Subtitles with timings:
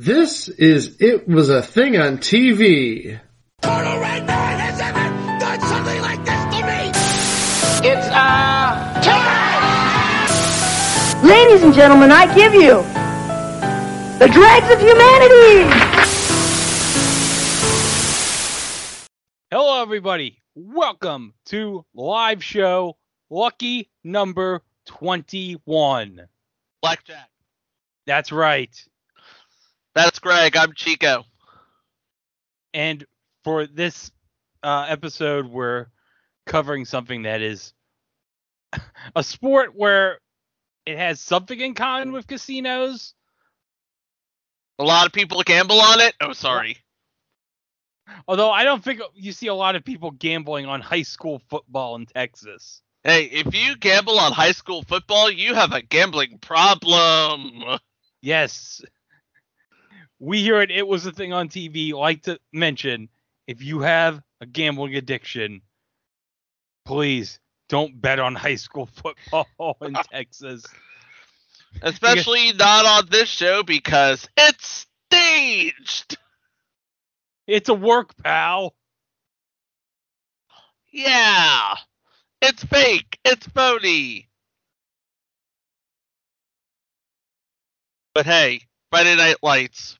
[0.00, 3.18] This is It Was a Thing on TV.
[3.62, 5.00] Total Red Man has ever
[5.40, 6.90] done something like this to me!
[7.90, 10.28] It's uh time!
[11.26, 12.80] Ladies and gentlemen, I give you
[14.20, 15.68] the dregs of humanity!
[19.50, 20.40] Hello, everybody.
[20.54, 22.96] Welcome to live show
[23.30, 26.28] lucky number 21.
[26.82, 27.28] Blackjack.
[28.06, 28.70] That's right.
[29.98, 30.56] That's Greg.
[30.56, 31.24] I'm Chico.
[32.72, 33.04] And
[33.42, 34.12] for this
[34.62, 35.86] uh, episode, we're
[36.46, 37.72] covering something that is
[39.16, 40.20] a sport where
[40.86, 43.14] it has something in common with casinos.
[44.78, 46.14] A lot of people gamble on it.
[46.20, 46.76] Oh, sorry.
[48.28, 51.96] Although I don't think you see a lot of people gambling on high school football
[51.96, 52.82] in Texas.
[53.02, 57.80] Hey, if you gamble on high school football, you have a gambling problem.
[58.22, 58.80] Yes.
[60.20, 63.08] We here at It Was a Thing on TV like to mention
[63.46, 65.62] if you have a gambling addiction,
[66.84, 67.38] please
[67.68, 68.86] don't bet on high school
[69.30, 70.64] football in Texas.
[71.82, 76.16] Especially not on this show because it's staged.
[77.46, 78.74] It's a work, pal.
[80.90, 81.74] Yeah.
[82.40, 83.18] It's fake.
[83.24, 84.28] It's phony.
[88.14, 89.97] But hey, Friday Night Lights.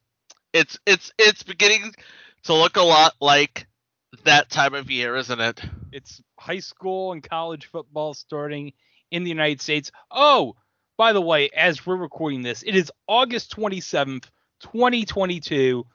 [0.58, 1.94] It's it's it's beginning
[2.44, 3.68] to look a lot like
[4.24, 5.62] that time of year, isn't it?
[5.92, 8.72] It's high school and college football starting
[9.12, 9.92] in the United States.
[10.10, 10.56] Oh,
[10.96, 14.24] by the way, as we're recording this, it is August 27th,
[14.60, 15.86] 2022,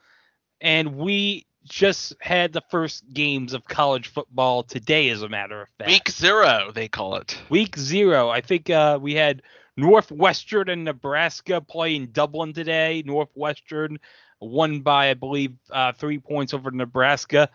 [0.61, 5.69] and we just had the first games of college football today, as a matter of
[5.77, 5.89] fact.
[5.89, 7.37] Week zero, they call it.
[7.49, 8.29] Week zero.
[8.29, 9.41] I think uh, we had
[9.75, 13.03] Northwestern and Nebraska play in Dublin today.
[13.05, 13.99] Northwestern
[14.43, 17.49] won by, I believe, uh, three points over Nebraska.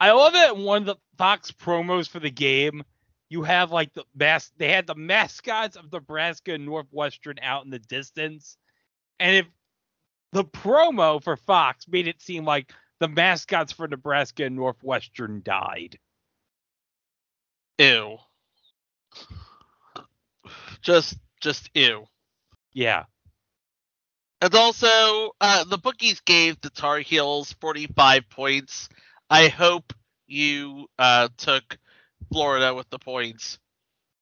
[0.00, 0.56] I love it.
[0.56, 2.82] One of the Fox promos for the game,
[3.28, 7.70] you have like the mas- they had the mascots of Nebraska and Northwestern out in
[7.70, 8.56] the distance,
[9.18, 9.46] and if
[10.32, 15.98] the promo for Fox made it seem like the mascots for Nebraska and Northwestern died.
[17.78, 18.18] Ew.
[20.82, 22.04] Just just ew.
[22.72, 23.04] Yeah.
[24.40, 28.88] And also, uh, the bookies gave the Tar Heels 45 points.
[29.28, 29.92] I hope
[30.26, 31.78] you uh, took
[32.32, 33.58] Florida with the points.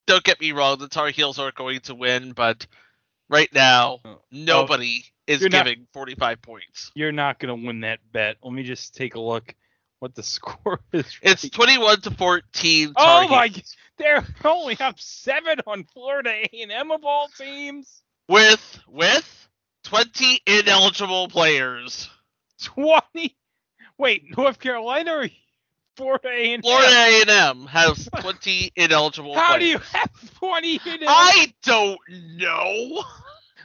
[0.06, 2.67] Don't get me wrong, the Tar Heels are going to win, but
[3.29, 4.21] right now, Oh.
[4.33, 6.91] nobody is You're not- giving 45 points.
[6.95, 8.37] You're not going to win that bet.
[8.43, 9.55] Let me just take a look
[10.00, 11.19] what the score is.
[11.23, 12.95] It's 21 to 14.
[12.95, 13.53] Tar Oh my!
[13.99, 18.03] They're only up seven on Florida A&M of all teams.
[18.29, 19.49] With, with
[19.88, 22.10] 20 ineligible players.
[22.62, 23.37] Twenty.
[23.97, 25.28] Wait, North Carolina or
[25.97, 26.62] Florida A&M?
[26.62, 26.88] Florida
[27.26, 29.60] A&M has 20 ineligible How players.
[29.60, 30.76] do you have twenty?
[30.84, 30.99] A&M?
[31.06, 31.99] I don't
[32.37, 33.03] know.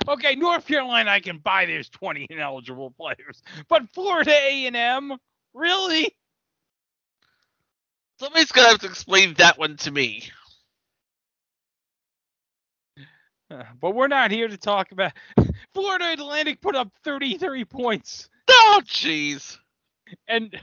[0.07, 1.66] Okay, North Carolina, I can buy.
[1.66, 5.13] There's twenty ineligible players, but Florida A&M,
[5.53, 6.16] really?
[8.19, 10.23] Somebody's gonna have to explain that one to me.
[13.51, 15.11] Uh, But we're not here to talk about.
[15.74, 18.29] Florida Atlantic put up 33 points.
[18.47, 19.57] Oh, jeez.
[20.28, 20.53] and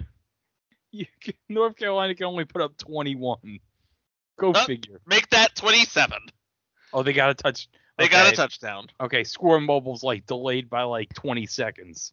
[0.92, 1.06] you,
[1.48, 3.60] North Carolina can only put up 21.
[4.38, 4.64] Go Oh.
[4.64, 5.00] figure.
[5.06, 6.18] Make that 27.
[6.92, 7.68] Oh, they got a touch.
[7.98, 8.88] They got a touchdown.
[9.00, 12.12] Okay, score mobile's like delayed by like 20 seconds.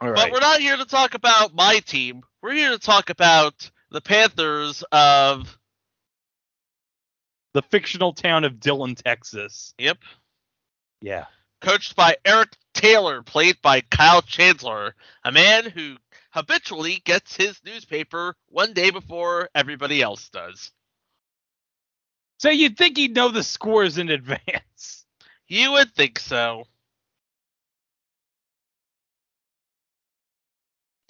[0.00, 2.22] All But we're not here to talk about my team.
[2.42, 5.58] We're here to talk about the Panthers of.
[7.54, 9.74] The fictional town of Dillon, Texas.
[9.78, 9.98] Yep.
[11.00, 11.26] Yeah.
[11.64, 14.94] Coached by Eric Taylor, played by Kyle Chandler,
[15.24, 15.96] a man who
[16.30, 20.72] habitually gets his newspaper one day before everybody else does.
[22.38, 25.06] So you'd think he'd know the scores in advance.
[25.46, 26.64] You would think so.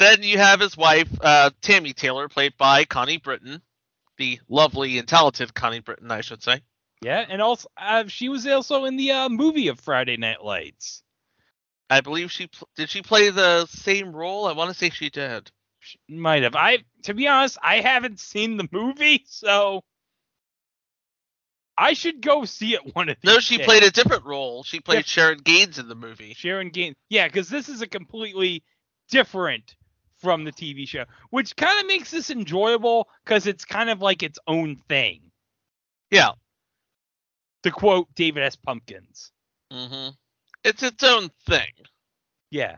[0.01, 3.63] Then you have his wife, uh, Tammy Taylor, played by Connie Britton,
[4.19, 6.63] the lovely and talented Connie Britton, I should say.
[7.05, 11.03] Yeah, and also uh, she was also in the uh, movie of Friday Night Lights.
[11.91, 12.89] I believe she pl- did.
[12.89, 14.47] She play the same role.
[14.47, 15.51] I want to say she did.
[15.81, 16.57] She might have.
[16.57, 19.85] I, to be honest, I haven't seen the movie, so
[21.77, 23.67] I should go see it one of these No, she days.
[23.67, 24.63] played a different role.
[24.63, 25.03] She played Yeah.
[25.03, 26.33] Sharon Gaines in the movie.
[26.35, 26.97] Sharon Gaines.
[27.11, 28.63] Yeah, because this is a completely
[29.11, 29.77] different
[30.19, 34.23] from the TV show, which kind of makes this enjoyable because it's kind of like
[34.23, 35.21] its own thing.
[36.11, 36.31] Yeah.
[37.65, 38.57] To quote David S.
[38.57, 39.33] Pumpkins.
[39.73, 40.11] hmm
[40.65, 41.73] It's its own thing.
[42.51, 42.77] Yeah.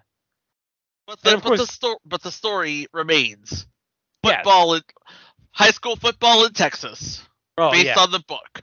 [1.07, 3.67] But the but the sto- but the story remains.
[4.25, 4.83] Football in
[5.53, 7.23] high school football in Texas,
[7.59, 7.99] Oh, based yeah.
[8.01, 8.63] on the book.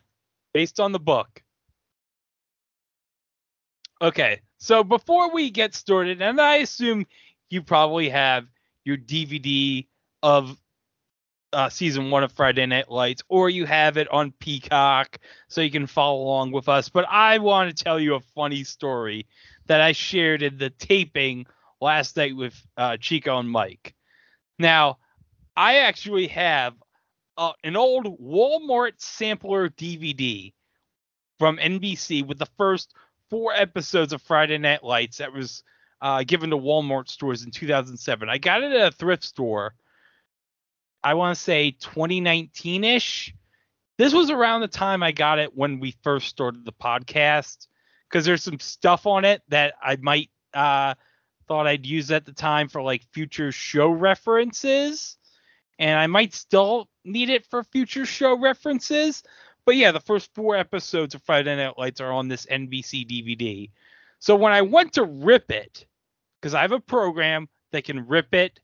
[0.54, 1.42] based on the book.
[4.02, 7.06] Okay, so before we get started, and I assume
[7.50, 8.46] you probably have
[8.84, 9.88] your DVD
[10.22, 10.58] of
[11.53, 15.71] uh, season one of Friday Night Lights, or you have it on Peacock, so you
[15.71, 16.89] can follow along with us.
[16.89, 19.27] But I want to tell you a funny story
[19.67, 21.45] that I shared in the taping
[21.79, 23.94] last night with uh, Chico and Mike.
[24.59, 24.97] Now,
[25.55, 26.73] I actually have
[27.38, 30.53] uh, an old Walmart sampler DVD
[31.39, 32.94] from NBC with the first
[33.29, 35.63] four episodes of Friday Night Lights that was
[36.01, 38.29] uh, given to Walmart stores in 2007.
[38.29, 39.73] I got it at a thrift store.
[41.03, 43.33] I want to say 2019 ish.
[43.97, 47.67] This was around the time I got it when we first started the podcast
[48.09, 50.94] because there's some stuff on it that I might uh,
[51.47, 55.17] thought I'd use at the time for like future show references,
[55.77, 59.23] and I might still need it for future show references.
[59.65, 63.69] But yeah, the first four episodes of Friday Night Lights are on this NBC DVD.
[64.19, 65.85] So when I went to rip it,
[66.41, 68.59] because I have a program that can rip it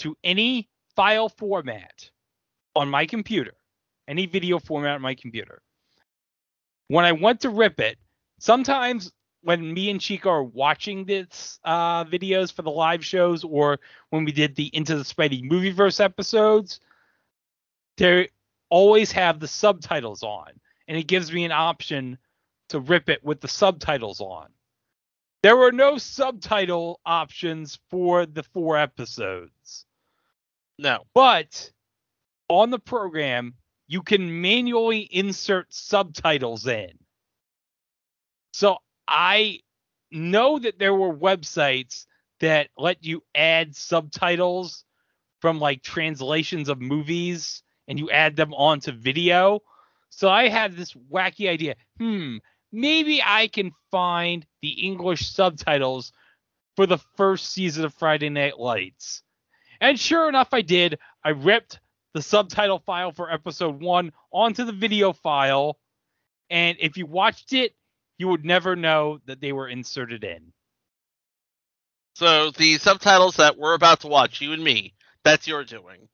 [0.00, 0.68] to any
[0.98, 2.10] file format
[2.74, 3.52] on my computer,
[4.08, 5.62] any video format on my computer.
[6.88, 7.98] When I went to rip it,
[8.40, 9.12] sometimes
[9.42, 13.78] when me and Chico are watching this uh, videos for the live shows, or
[14.10, 16.80] when we did the Into the Spidey Movieverse episodes,
[17.96, 18.28] they
[18.68, 20.50] always have the subtitles on,
[20.88, 22.18] and it gives me an option
[22.70, 24.48] to rip it with the subtitles on.
[25.44, 29.86] There were no subtitle options for the four episodes,
[30.78, 31.04] No.
[31.14, 31.70] but
[32.48, 33.54] on the program,
[33.88, 36.92] you can manually insert subtitles in.
[38.52, 39.60] So I
[40.10, 42.06] know that there were websites
[42.40, 44.84] that let you add subtitles
[45.40, 49.60] from like translations of movies and you add them onto video.
[50.10, 51.76] So I had this wacky idea.
[51.98, 52.38] Hmm,
[52.72, 56.12] maybe I can find the English subtitles
[56.76, 59.22] for the first season of Friday Night Lights.
[59.80, 60.98] And sure enough, I did.
[61.24, 61.80] I ripped
[62.14, 65.78] the subtitle file for episode one onto the video file.
[66.50, 67.74] And if you watched it,
[68.18, 70.52] you would never know that they were inserted in.
[72.16, 76.08] So the subtitles that we're about to watch, you and me, that's your doing.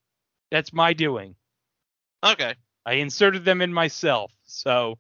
[0.50, 1.34] That's my doing.
[2.22, 2.54] Okay.
[2.84, 4.30] I inserted them in myself.
[4.44, 4.98] So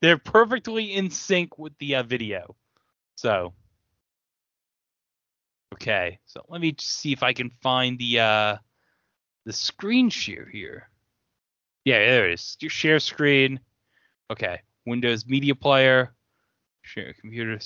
[0.00, 2.54] they're perfectly in sync with the uh, video.
[3.16, 3.52] So
[5.74, 8.56] okay, so let me see if I can find the uh
[9.44, 10.88] the screen share here.
[11.84, 12.56] Yeah, there it is.
[12.60, 13.60] Your share screen.
[14.30, 16.14] Okay, Windows Media Player.
[16.82, 17.58] Share computer.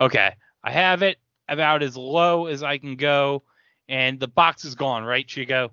[0.00, 0.32] Okay,
[0.62, 3.42] I have it about as low as I can go,
[3.88, 5.70] and the box is gone, right, Chico?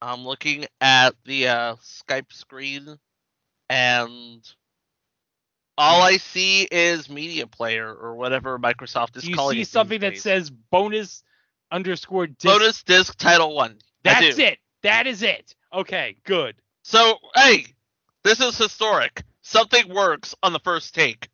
[0.00, 2.98] I'm looking at the uh, Skype screen,
[3.68, 4.42] and
[5.80, 9.68] all I see is Media Player or whatever Microsoft is you calling see it.
[9.68, 11.24] something that says bonus
[11.72, 12.44] underscore disc?
[12.44, 13.78] bonus disc title one?
[14.04, 14.58] That's it.
[14.82, 15.54] That is it.
[15.72, 16.56] Okay, good.
[16.82, 17.64] So hey,
[18.24, 19.22] this is historic.
[19.40, 21.30] Something works on the first take.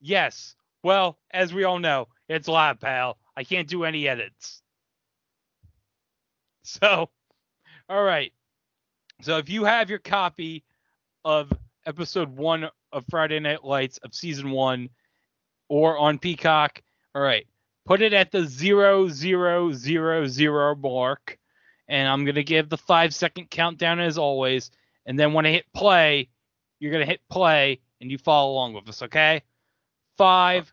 [0.00, 0.56] Yes.
[0.82, 3.18] Well, as we all know, it's live, pal.
[3.36, 4.62] I can't do any edits.
[6.66, 7.10] So,
[7.90, 8.32] all right.
[9.20, 10.64] So if you have your copy
[11.22, 11.52] of
[11.84, 14.88] episode one of Friday Night Lights of season one
[15.68, 16.82] or on Peacock,
[17.14, 17.46] all right,
[17.84, 21.38] put it at the zero zero zero zero mark.
[21.88, 24.70] And I'm gonna give the five second countdown as always.
[25.04, 26.28] And then when I hit play,
[26.78, 29.42] you're gonna hit play and you follow along with us, okay?
[30.16, 30.72] Five,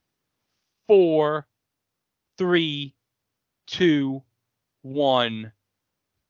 [0.88, 1.48] four,
[2.38, 2.96] three,
[3.68, 4.24] two,
[4.84, 5.52] one,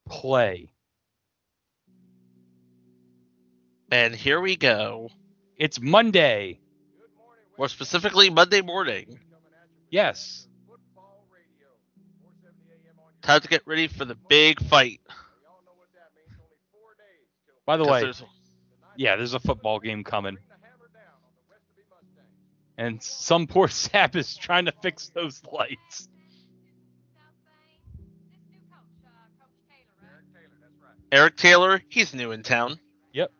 [0.07, 0.71] play.
[3.91, 5.09] And here we go.
[5.61, 6.59] It's Monday.
[7.55, 9.19] More specifically, Monday morning.
[9.91, 10.47] Yes.
[13.21, 15.01] Time to get ready for the big fight.
[17.67, 18.23] By the way, there's-
[18.95, 20.39] yeah, there's a football game coming.
[22.75, 26.09] And some poor sap is trying to fix those lights.
[31.11, 32.79] Eric Taylor, he's new in town.
[33.13, 33.31] Yep.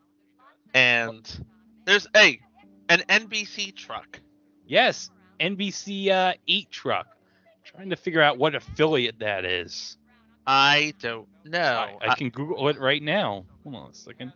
[0.72, 1.44] And
[1.84, 2.40] there's a
[2.88, 4.20] an NBC truck.
[4.66, 5.10] Yes,
[5.40, 7.06] NBC uh, 8 truck.
[7.64, 9.96] Trying to figure out what affiliate that is.
[10.46, 11.58] I don't know.
[12.00, 13.44] I, I can Google it right now.
[13.62, 14.32] Hold on a second.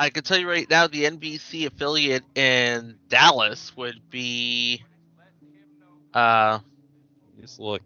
[0.00, 4.82] I, I can tell you right now, the NBC affiliate in Dallas would be
[6.14, 6.58] uh
[7.40, 7.82] Just look.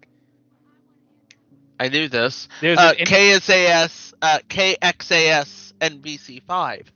[1.79, 2.49] I knew this.
[2.61, 6.87] There's Uh, an, KSAS, uh, KXAS, NBC5.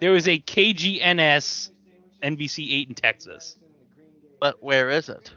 [0.00, 1.70] there was a KGNS
[2.22, 3.56] NBC 8 in Texas.
[4.40, 5.30] But where is it?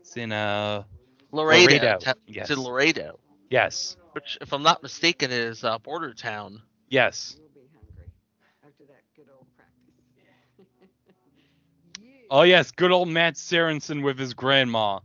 [0.00, 0.84] It's in uh
[1.32, 1.66] Laredo.
[1.66, 2.48] Laredo, Te- yes.
[2.48, 3.18] It's in Laredo,
[3.50, 3.96] yes.
[4.12, 6.62] which, if I'm not mistaken, is uh, border town.
[6.88, 7.36] Yes.
[7.38, 8.06] We'll be hungry
[8.64, 10.72] after that good old practice.
[12.30, 15.00] Oh yes, good old Matt Saracen with his grandma.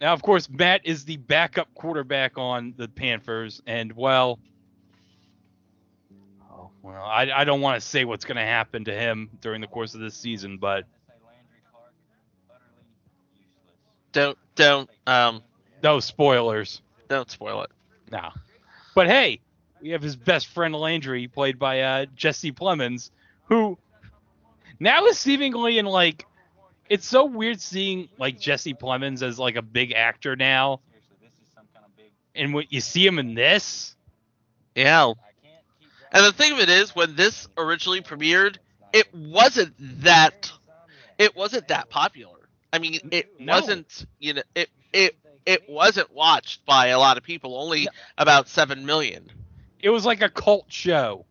[0.00, 4.38] Now, of course, Matt is the backup quarterback on the Panthers, and well,
[6.88, 9.66] well, I, I don't want to say what's going to happen to him during the
[9.66, 10.84] course of this season, but
[14.12, 15.42] Don't don't um
[15.82, 16.80] no spoilers.
[17.08, 17.70] don't spoil it.
[18.10, 18.30] No.
[18.94, 19.40] But hey,
[19.82, 23.10] we have his best friend Landry, played by uh, Jesse Plemons,
[23.44, 23.78] who
[24.80, 26.24] now is seemingly in like.
[26.88, 30.80] It's so weird seeing like Jesse Plemons as like a big actor now,
[32.34, 33.94] and when you see him in this,
[34.74, 35.12] Yeah.
[36.12, 38.56] And the thing of it is, when this originally premiered,
[38.92, 40.50] it wasn't that
[41.18, 42.48] it wasn't that popular.
[42.72, 43.54] I mean, it No.
[43.54, 47.56] wasn't you know it it it wasn't watched by a lot of people.
[47.60, 49.30] Only about seven million.
[49.80, 51.24] it was like a cult show.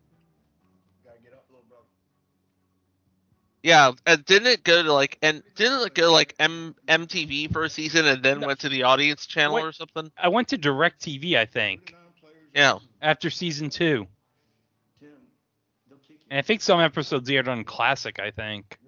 [3.62, 7.64] Yeah, and didn't it go to like and didn't it go like M MTV for
[7.64, 8.46] a season and then No.
[8.46, 9.64] went to the audience channel Wait.
[9.64, 10.10] or something?
[10.16, 11.94] I went to DirecTV, I think,
[12.54, 12.78] Yeah.
[13.02, 14.06] after season two,
[16.30, 18.18] and I think some episodes aired on Classic.
[18.18, 18.78] I think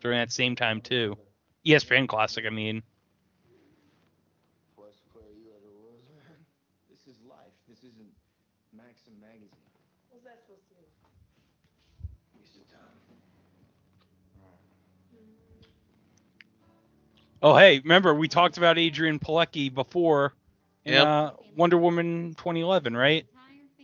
[0.00, 1.16] during that same time too.
[1.66, 2.82] ESPN Classic, I mean.
[6.90, 7.54] This is life.
[7.68, 8.12] This isn't
[8.76, 9.48] Maxim magazine.
[10.10, 10.90] What's that supposed to mean?
[12.38, 13.00] Waste of time.
[17.42, 20.34] Oh, hey, remember we talked about Adrianne Palicki before
[20.84, 21.06] in Yep.
[21.06, 23.24] uh, Wonder Woman 2011, right?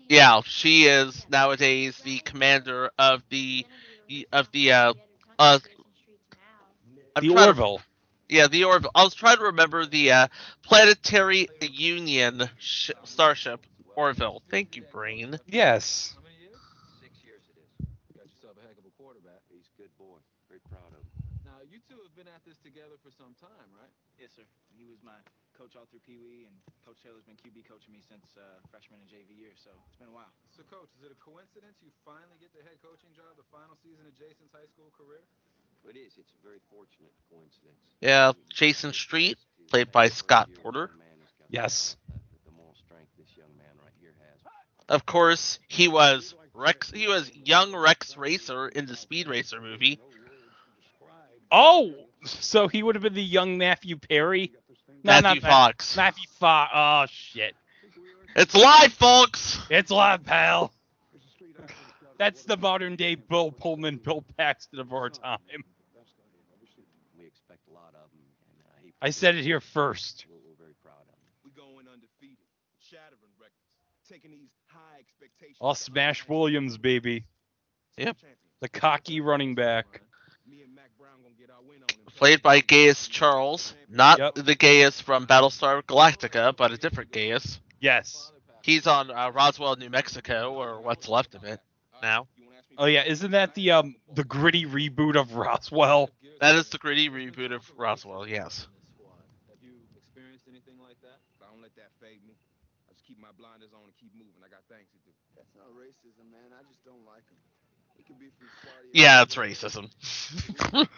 [0.09, 3.67] Yeah, she is nowadays the commander of the
[4.33, 4.95] of the uh
[5.39, 5.59] uh
[7.21, 7.81] the trying to- Orville.
[8.29, 8.91] yeah, the Orville.
[8.95, 10.29] I was trying to remember the uh
[10.63, 14.43] Planetary Union sh- starship Orville.
[14.51, 15.39] Thank you, brain.
[15.47, 16.17] Yes.
[16.99, 17.71] Six years it is.
[18.15, 19.43] Got yourself a heck of a quarterback.
[19.49, 20.19] He's a good boy.
[20.49, 21.09] Very proud of him.
[21.45, 23.93] Now, you two have been at this together for some time, right?
[24.19, 24.45] Yes, sir.
[24.75, 25.21] He was my
[25.57, 26.53] coach all through Pee Wee, and
[26.85, 30.13] Coach Taylor's been QB coaching me since uh, freshman and JV year, so it's been
[30.13, 30.29] a while.
[30.53, 33.73] So, Coach, is it a coincidence you finally get the head coaching job the final
[33.81, 35.25] season of Jason's high school career?
[35.89, 36.13] It is.
[36.21, 37.81] It's a very fortunate coincidence.
[38.05, 39.39] Yeah, Jason Street,
[39.73, 40.91] played by Scott Porter.
[41.49, 41.97] Yes.
[42.45, 44.39] The moral strength this young man right here has.
[44.89, 46.91] Of course, he was Rex.
[46.91, 50.01] He was young Rex Racer in the Speed Racer movie.
[51.51, 51.95] Oh,
[52.25, 54.53] so he would have been the young Matthew Perry.
[55.05, 55.97] No, Matthew not Fox.
[55.97, 56.73] Matthew Fox.
[56.75, 57.55] Oh shit!
[58.35, 59.59] It's live, folks.
[59.71, 60.73] It's live, pal.
[62.19, 65.39] That's the modern day Bill Pullman, Bill Paxton of our time.
[67.19, 68.25] We expect a lot of him,
[68.77, 70.27] and he I said it here first.
[70.29, 71.15] We're, we're very proud of.
[71.45, 72.47] We going undefeated,
[72.81, 73.55] shattering records,
[74.09, 75.59] taking these high expectations.
[75.61, 77.25] I'll smash Williams, baby.
[77.99, 78.17] Yep.
[78.61, 80.01] The cocky running back.
[80.49, 82.05] Me and Mack Brown gonna get our win on him.
[82.17, 84.35] Played by Gaius Charles, not Yep.
[84.35, 87.61] the Gaius from Battlestar Galactica, but a different Gaius.
[87.81, 88.33] Yes.
[88.63, 91.61] He's on uh, Roswell, New Mexico, or what's left of it
[92.03, 92.27] now.
[92.37, 96.11] You wanna ask me Oh yeah, isn't that the um the gritty reboot of Roswell?
[96.41, 98.27] That is the gritty reboot of Roswell.
[98.27, 98.67] Yes.
[99.49, 101.21] Have you experienced anything like that?
[101.41, 102.37] I don't let that fade me.
[102.89, 104.43] I just keep my blinders on and keep moving.
[104.45, 105.11] I got things to do.
[105.35, 106.53] That's not racism, man.
[106.53, 107.39] I just don't like him.
[108.93, 109.91] Yeah, it's racism.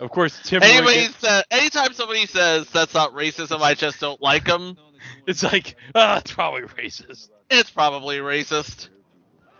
[0.00, 0.62] Of course, Tim.
[0.62, 4.78] Anybody Riggins- sa- anytime somebody says that's not racism, I just don't like them.
[5.26, 7.28] It's like, ah, it's probably racist.
[7.50, 8.88] It's probably racist.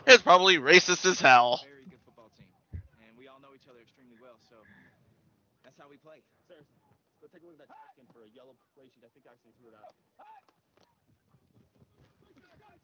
[0.07, 1.61] It's probably racist as hell.
[1.62, 2.49] Very good football team,
[3.04, 4.57] and we all know each other extremely well, so
[5.62, 6.23] that's how we play.
[6.49, 6.57] Sir,
[7.21, 9.04] go take a look at that skin for a yellow play sheet.
[9.04, 9.92] I think I actually threw it out.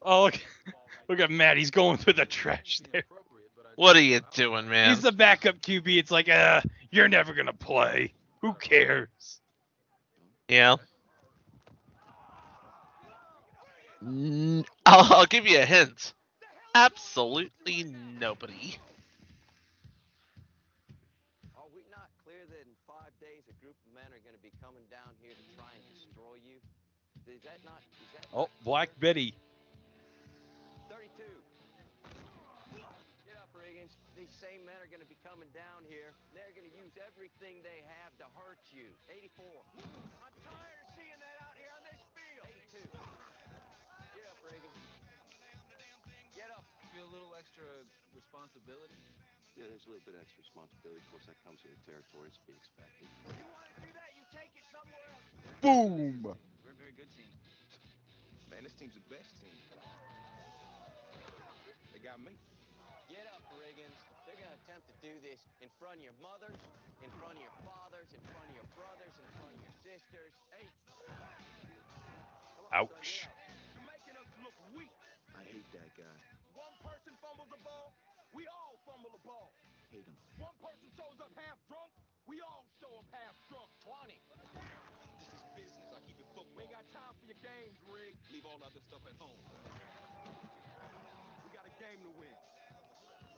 [0.01, 0.39] Oh look,
[1.07, 1.57] look at Matt.
[1.57, 3.03] He's going through the trash there.
[3.75, 4.89] What are you doing, man?
[4.89, 5.97] He's the backup QB.
[5.99, 8.13] It's like, uh, you're never gonna play.
[8.41, 9.39] Who cares?
[10.47, 10.77] Yeah.
[14.03, 16.13] Mm, I'll, I'll give you a hint.
[16.75, 17.83] Absolutely
[18.19, 18.77] nobody.
[21.55, 24.43] Are we not clear that in five days a group of men are going to
[24.43, 26.57] be coming down here to try and destroy you?
[27.33, 27.81] Is that not?
[27.81, 29.33] Is that Oh, Black Betty.
[34.17, 36.09] These same men are going to be coming down here.
[36.33, 38.89] They're going to use everything they have to hurt you.
[39.05, 39.45] 84.
[39.45, 42.49] I'm tired of seeing that out here on this field.
[42.73, 42.81] 82.
[44.17, 44.73] Get up, Reagan.
[46.33, 46.65] Get up.
[46.97, 47.69] Feel a little extra
[48.17, 48.97] responsibility?
[49.53, 50.97] Yeah, there's a little bit extra responsibility.
[50.97, 52.33] Of course, that comes with the territory.
[52.33, 53.05] It's to be expected.
[53.37, 55.29] You want to do that, you take it somewhere else.
[55.61, 56.25] Boom.
[56.65, 57.29] We're a very good team.
[58.49, 59.53] Man, this team's the best team.
[61.93, 62.33] They got me.
[63.17, 63.97] Get up, Riggins.
[64.29, 66.53] They're going to attempt to do this in front of your mothers,
[67.01, 70.33] in front of your fathers, in front of your brothers, in front of your sisters.
[70.53, 70.69] Hey.
[72.61, 73.25] On, Ouch.
[73.73, 74.93] You're making us look weak.
[75.33, 76.13] I hate that guy.
[76.53, 77.89] One person fumbles the ball,
[78.37, 79.49] we all fumble the ball.
[79.89, 80.13] Hate him.
[80.37, 81.89] One person shows up half drunk,
[82.29, 83.65] we all show up half drunk.
[83.81, 84.13] 20.
[85.17, 85.89] This is business.
[85.89, 86.53] I keep it football.
[86.53, 88.13] We ain't got time for your games, Rig.
[88.29, 89.41] Leave all other stuff at home.
[91.41, 92.37] We got a game to win.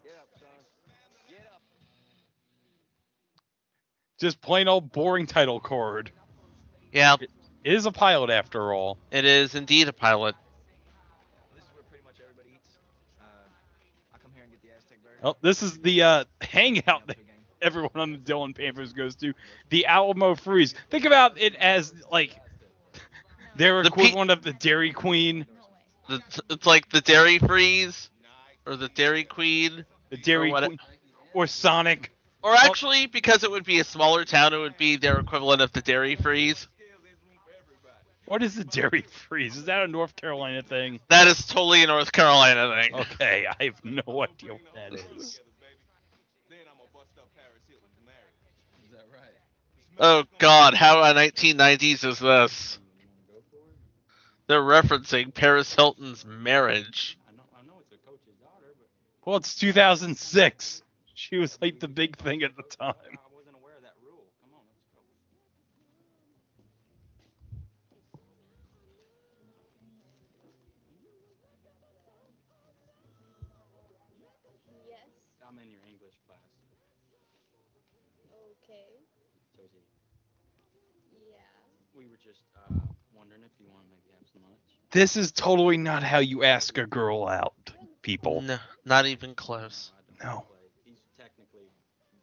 [0.09, 0.49] Get up, son.
[1.29, 1.61] Get up.
[4.19, 6.11] Just plain old boring title card.
[6.91, 7.29] Yeah, It
[7.63, 8.97] is a pilot after all.
[9.11, 10.35] it is indeed a pilot.
[11.53, 12.77] This is where pretty much everybody eats.
[13.21, 13.25] Uh,
[14.13, 15.19] I come here and get the Aztec burger.
[15.23, 17.35] Oh, this is the uh, hangout that to a game.
[17.61, 19.33] everyone on the Dillon Panthers goes to.
[19.69, 20.73] The Alamo Freeze.
[20.89, 22.35] Think about it as like
[23.55, 25.45] their The pe- equivalent of the Dairy Queen,
[26.07, 28.09] The, it's like the Dairy Freeze
[28.65, 29.85] or the Dairy Queen.
[30.09, 30.79] The Dairy what it- Queen,
[31.33, 32.11] or Sonic.
[32.41, 35.73] Or actually, because it would be a smaller town, it would be their equivalent of
[35.73, 36.67] the Dairy Freeze.
[38.25, 39.57] What is the Dairy Freeze?
[39.57, 40.99] Is that a North Carolina thing?
[41.09, 42.95] That is totally a North Carolina thing.
[42.95, 45.41] Okay, I have no idea what that is.
[46.47, 48.85] Then I'm gonna bust up Paris Hilton's marriage.
[48.85, 49.35] Is that right?
[49.99, 52.79] Oh God, how a 1990s is this?
[54.45, 57.17] They're referencing Paris Hilton's marriage.
[57.27, 58.87] I know, I know it's a coach's daughter, but
[59.29, 60.81] Well, it's 2006.
[61.13, 62.95] She was like the big thing at the time.
[62.97, 64.25] I wasn't aware of that rule.
[64.41, 65.05] Come on, let's go.
[74.89, 75.05] Yes.
[75.47, 76.41] I'm in your English class,
[78.65, 78.97] Okay.
[79.55, 79.85] Josie.
[81.13, 81.37] Yeah.
[81.93, 82.73] We were just uh,
[83.13, 84.57] wondering if you want to maybe have some lunch.
[84.89, 88.41] This is totally not how you ask a girl out, people.
[88.41, 89.91] No, not even close.
[90.23, 90.45] No.
[90.47, 90.67] Play.
[90.85, 91.69] He's technically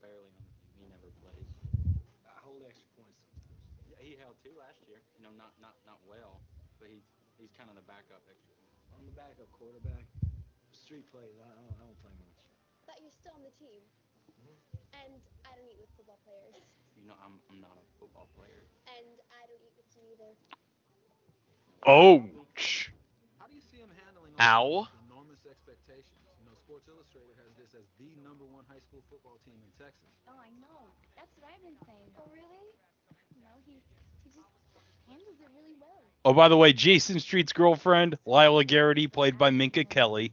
[0.02, 0.80] barely on the team.
[0.80, 1.48] He never plays.
[2.26, 3.62] I hold extra points sometimes.
[3.88, 5.00] Yeah, he held two last year.
[5.16, 6.40] You know, not not not well,
[6.80, 7.06] but he's
[7.40, 8.22] he's kind of the backup.
[8.96, 10.04] I'm the backup quarterback.
[10.72, 11.34] Street plays.
[11.40, 12.38] I don't, I don't play much.
[12.86, 13.82] But you're still on the team.
[14.30, 15.04] Mm-hmm.
[15.04, 16.54] And I don't eat with football players.
[16.96, 18.62] You know, I'm I'm not a football player.
[18.96, 20.32] And I don't eat with you either.
[21.86, 22.90] Ouch.
[23.38, 24.62] How do you see him handling Ow.
[24.62, 26.18] all these enormous expectations?
[26.40, 29.68] You know, Sports Illustrated has this as the number one high school football team in
[29.76, 30.08] Texas.
[30.24, 30.88] Oh, I know.
[31.20, 32.08] That's what I've been saying.
[32.16, 32.64] Oh, really?
[33.44, 33.84] No, he,
[34.24, 34.48] he just
[35.04, 36.08] handles it really well.
[36.24, 40.32] Oh, by the way, Jason Street's girlfriend, Lila Garrity, played by Minka Kelly.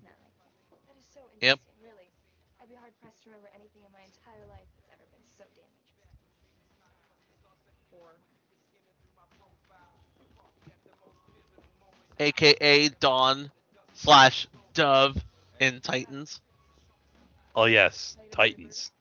[0.88, 1.60] That is so Yep.
[1.84, 2.08] really.
[2.64, 5.44] I'd be hard pressed to remember anything in my entire life that's ever been so
[5.60, 5.68] damn
[12.20, 13.52] AKA Dawn
[13.94, 15.18] slash Dove
[15.60, 16.40] in Titans.
[17.56, 18.92] Oh yes, Titans.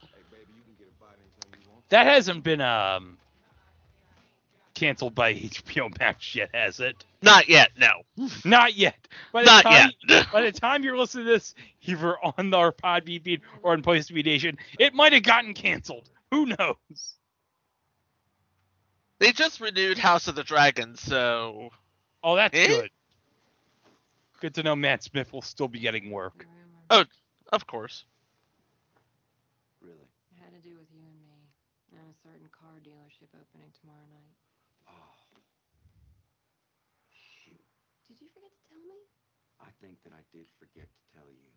[0.00, 1.84] Hey, baby, you can get a bite anytime you want.
[1.90, 3.18] That hasn't been um
[4.74, 7.04] canceled by HBO Max yet, has it?
[7.22, 8.02] Not yet, no.
[8.44, 9.08] Not yet.
[9.32, 10.26] By the Not time, yet.
[10.32, 14.06] by the time you're listening to this, either on our Podbean feed or on Place
[14.06, 16.08] to Be Nation, it might have gotten canceled.
[16.30, 17.16] Who knows?
[19.18, 21.70] They just renewed House of the Dragon, so
[22.22, 22.66] Oh, that's Eh?
[22.66, 22.90] good.
[24.40, 26.46] Good to know Matt Smith will still be getting work.
[26.90, 27.04] oh,
[27.52, 28.04] of course.
[29.80, 30.08] Really?
[30.32, 31.36] It had to do with you and me,
[31.92, 34.36] and a certain car dealership opening tomorrow night.
[34.88, 35.12] Oh,
[37.10, 37.60] shoot.
[38.08, 38.98] did you forget to tell me?
[39.60, 41.48] I think that I did forget to tell you.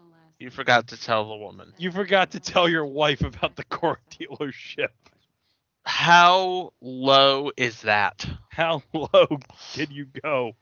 [0.00, 1.72] Alas, You forgot to tell the woman.
[1.78, 4.92] You forgot to tell your wife about the car dealership.
[5.84, 8.26] How low is that?
[8.50, 9.26] How low
[9.74, 10.52] did you go?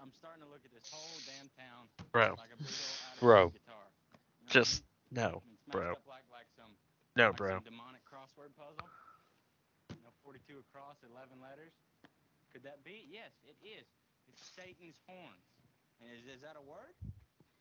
[0.00, 2.36] I'm starting to look at this whole damn town Bro.
[2.38, 2.50] like
[3.20, 3.52] a big old out Bro.
[3.52, 3.86] guitar.
[4.40, 5.94] You know what I Just no, I mean, it's bro.
[5.94, 6.72] matched like like some
[7.16, 7.60] No, like bro.
[7.60, 8.88] some demonic crossword puzzle.
[9.90, 11.72] You 42 across, 11 letters.
[12.52, 13.06] Could that be?
[13.10, 13.86] Yes, it is.
[14.28, 15.46] It's Satan's horns.
[16.00, 16.94] And is, is that a word?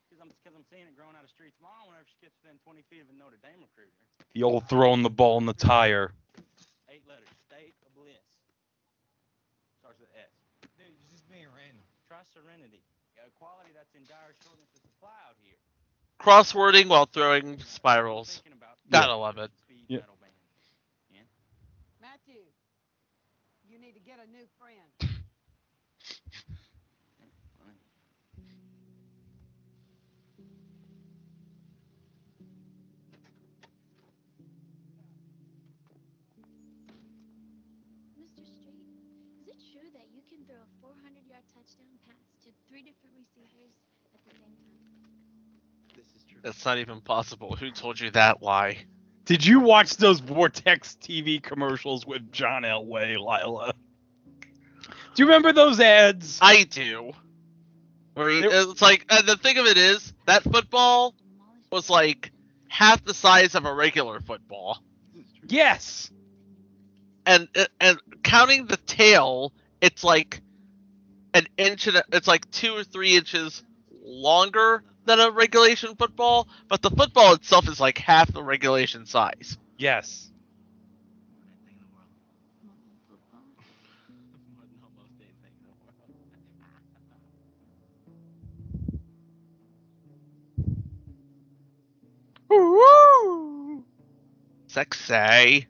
[0.09, 2.57] Because I'm, cause I'm seeing it growing out of Street's mom whenever she gets within
[2.65, 3.93] 20 feet of a Notre Dame recruiter.
[4.33, 6.13] The old throwing the ball in the tire.
[6.89, 7.29] Eight letters.
[7.45, 8.25] State of bliss.
[9.77, 10.33] Starts with S.
[10.77, 11.85] Dude, you're just being random.
[12.09, 12.81] Try serenity.
[13.21, 15.55] A quality that's in dire shortness of supply out here.
[16.19, 18.41] Crosswording while throwing spirals.
[18.91, 19.51] Gotta love it.
[19.87, 19.99] Yeah.
[22.01, 22.41] Matthew,
[23.69, 24.79] you need to get a new friend.
[38.17, 38.41] Mr.
[38.45, 38.89] Street,
[39.39, 43.13] is it true that you can throw a 400 yard touchdown pass to three different
[43.15, 43.73] receivers
[44.27, 44.55] at the same
[45.01, 45.95] time?
[45.95, 46.39] This is true.
[46.43, 47.55] That's not even possible.
[47.55, 48.77] Who told you that lie?
[49.25, 53.73] Did you watch those Vortex TV commercials with John Elway, Lila?
[55.15, 56.39] Do you remember those ads?
[56.41, 57.11] I do.
[58.15, 61.13] Where he, it's like uh, the thing of it is that football
[61.71, 62.31] was like
[62.69, 64.81] half the size of a regular football,
[65.47, 66.09] Yes.
[67.25, 70.41] and uh, and counting the tail, it's like
[71.33, 73.63] an inch and a, it's like two or three inches
[74.09, 79.57] longer than a regulation football, but the football itself is like half the regulation size.
[79.77, 80.29] Yes.
[92.49, 93.83] Woo!
[94.67, 95.67] Sexy.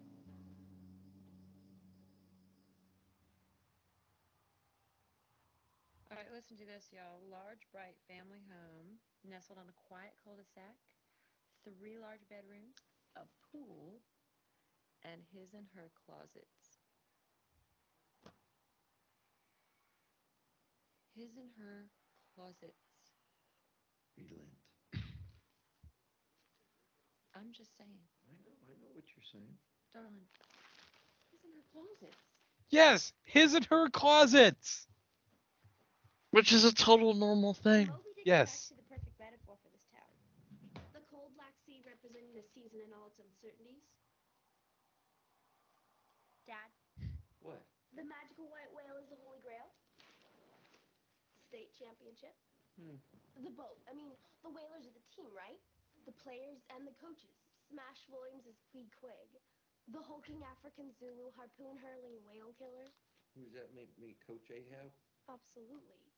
[6.10, 7.20] All right, listen to this, y'all.
[7.30, 8.98] Large, bright family home
[9.40, 10.76] nestled on a quiet cul-de-sac,
[11.64, 12.76] three large bedrooms,
[13.16, 14.02] a pool,
[15.06, 16.76] and his and her closets.
[21.16, 21.88] His and her
[22.36, 22.84] closets.
[24.18, 24.60] Relent.
[27.34, 27.96] I'm just saying,
[28.28, 29.56] I know, I know what you're saying.
[29.94, 30.28] darling.
[31.32, 32.18] His and her closets.
[32.72, 34.86] Yes, his and her closets.
[36.32, 37.90] Which is a total normal thing.
[38.26, 38.70] Yes.
[38.70, 40.12] To the perfect metaphor for this town.
[40.92, 43.88] The cold Black Sea representing the season and all its uncertainties.
[46.44, 46.68] Dad,
[47.40, 47.64] What?
[47.96, 49.72] the magical white whale is the holy grail.
[51.48, 52.36] State championship.
[52.76, 53.00] Hmm.
[53.40, 53.80] The boat.
[53.88, 54.12] I mean,
[54.44, 55.58] the whalers are the team, right?
[56.06, 57.32] The players and the coaches.
[57.72, 59.40] Smash Williams is Queequeg.
[59.90, 62.92] The hulking African Zulu harpoon hurling whale killer.
[63.34, 64.92] Does that make me Coach Ahab?
[65.32, 66.09] Absolutely.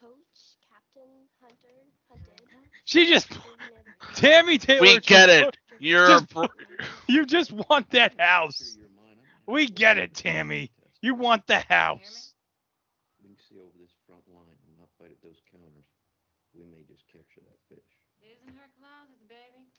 [0.00, 2.68] Coach, captain, hunter, hunted.
[2.84, 3.28] She just
[4.14, 4.82] Tammy Taylor.
[4.82, 5.56] We get just- it.
[5.78, 6.44] You're just- br-
[7.08, 8.78] you just want that house.
[9.46, 10.70] We get it, Tammy.
[11.02, 12.34] You want the house.
[13.22, 15.86] We can over this front line and not bite at those counters.
[16.54, 17.86] We may just capture that fish.
[18.18, 19.70] His and her closets, baby.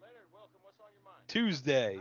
[0.00, 0.60] Leonard, welcome.
[0.60, 1.24] What's on your mind?
[1.28, 1.96] Tuesday.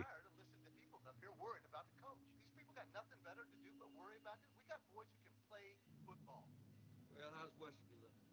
[1.24, 2.20] You're worried about the coach.
[2.36, 4.50] These people got nothing better to do but worry about it.
[4.56, 5.76] We got boys who can play
[6.08, 6.44] football.
[7.16, 8.28] Well, how's Westerby looking?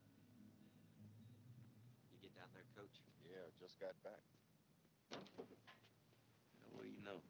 [2.15, 2.95] You get down there, coach?
[3.27, 4.25] Yeah, just got back.
[5.12, 5.21] Now,
[6.73, 7.21] what do you know?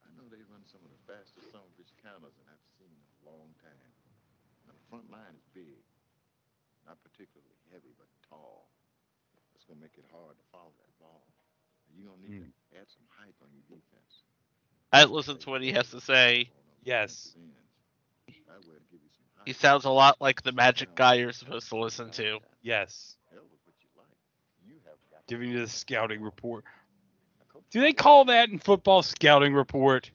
[0.00, 2.88] I know they run some of the fastest son of bitch counters and I've seen
[2.88, 3.92] in a long time.
[4.64, 5.84] Now, the front line is big.
[6.88, 8.64] Not particularly heavy, but tall.
[9.52, 11.20] That's going to make it hard to follow that ball.
[11.92, 12.80] You're going to need to hmm.
[12.80, 14.24] add some height on your defense.
[14.88, 16.48] I listen to what he has to say.
[16.80, 17.36] Yes.
[18.48, 21.36] That way it'll give you some He sounds a lot like the magic guy you're
[21.36, 22.40] supposed to listen to.
[22.64, 23.20] Yes.
[23.28, 24.16] hell with what you like.
[24.64, 26.64] You have got Giving you the scouting report.
[27.70, 30.10] Do they call that in football scouting report?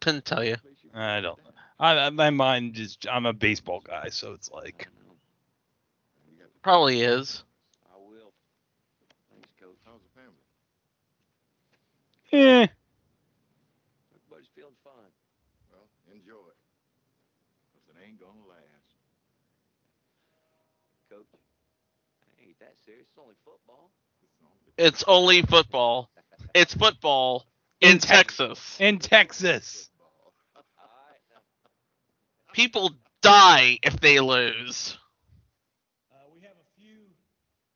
[0.00, 0.56] Couldn't tell you.
[0.94, 1.38] I don't.
[1.78, 2.98] I, I- my mind is.
[3.10, 4.88] I'm a baseball guy, so it's like.
[6.62, 7.44] Probably is.
[7.86, 8.32] I will.
[9.30, 9.78] Thanks, coach.
[9.84, 10.42] How's the family?
[12.32, 12.66] Eh.
[14.10, 15.12] Everybody's feeling fine.
[15.70, 16.50] Well, enjoy.
[17.70, 18.90] Because it ain't going to last.
[21.08, 21.38] Coach, it
[22.60, 23.06] ain't that serious.
[23.08, 23.90] It's only football.
[24.78, 26.10] It's only football.
[26.54, 27.46] It's football
[27.80, 28.76] in, Texas.
[28.80, 29.90] In Texas.
[32.52, 32.92] People
[33.22, 34.96] die if they lose.
[36.10, 36.96] Uh, we have a few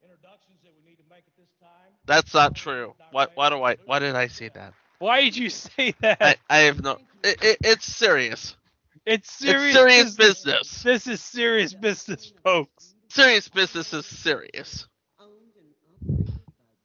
[0.02, 1.92] introductions that we need to make at this time.
[2.06, 2.94] That's not true.
[3.10, 3.76] Why, why do I?
[3.84, 4.72] Why did I say that?
[4.98, 6.18] Why did you say that?
[6.20, 6.98] I, I have no.
[7.22, 8.56] It, it, it's serious.
[9.04, 9.64] It's serious.
[9.64, 10.82] It's serious business.
[10.82, 12.94] This is serious business, folks.
[13.10, 14.86] Serious business is serious.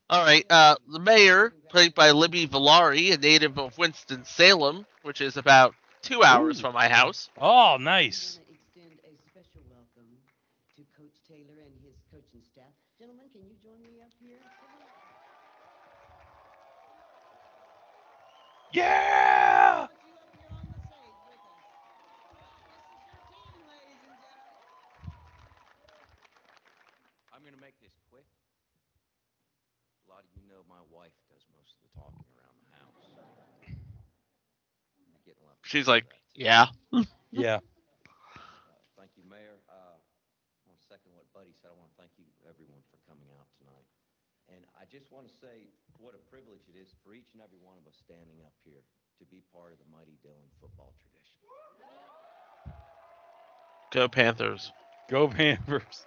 [0.10, 0.44] All right.
[0.50, 5.76] Uh, the mayor, played by Libby Villari, a native of Winston Salem, which is about
[6.02, 7.30] two hours from my house.
[7.40, 8.40] Oh, nice.
[8.50, 10.18] extend a special welcome
[10.78, 12.74] to Coach Taylor and his coaching staff.
[12.98, 14.40] Gentlemen, can you join me up here?
[18.74, 19.88] Yeah.
[27.66, 28.30] make this quick.
[30.06, 33.10] A lot of you know my wife does most of the talking around the house.
[33.66, 36.68] I'm getting a lot of She's like, yeah.
[37.36, 37.60] Yeah.
[38.96, 39.60] Thank you, Mayor.
[39.68, 41.68] Uh, I want to second what Buddy said.
[41.68, 43.84] I want to thank you, everyone, for coming out tonight.
[44.48, 45.68] And I just want to say
[46.00, 48.88] what a privilege it is for each and every one of us standing up here
[49.20, 51.36] to be part of the mighty Dillon football tradition.
[53.92, 54.72] Go Panthers.
[55.12, 56.06] Go Panthers.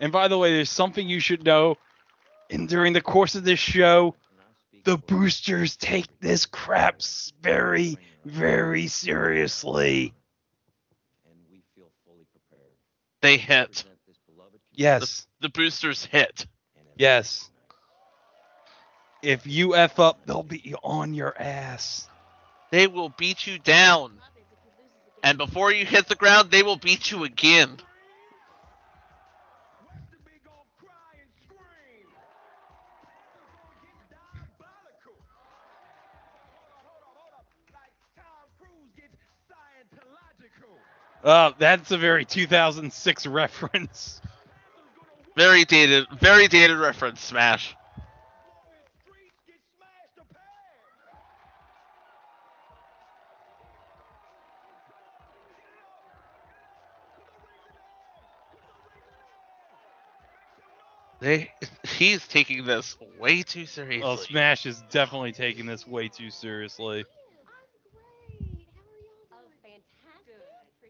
[0.00, 1.76] And by the way, there's something you should know.
[2.48, 4.14] And during the course of this show,
[4.86, 7.02] the boosters take this crap
[7.42, 10.14] very, very seriously.
[13.20, 13.84] They hit.
[14.72, 15.26] Yes.
[15.40, 16.46] The, the boosters hit.
[16.96, 17.50] Yes.
[19.22, 22.08] If you F up, they'll be on your ass.
[22.70, 24.12] They will beat you down.
[25.24, 27.76] And before you hit the ground, they will beat you again.
[41.26, 44.20] Uh, that's a very 2006 reference.
[45.36, 47.76] Very dated, very dated reference, Smash.
[61.18, 61.50] They,
[61.98, 64.00] he's taking this way too seriously.
[64.00, 67.04] Well, Smash is definitely taking this way too seriously.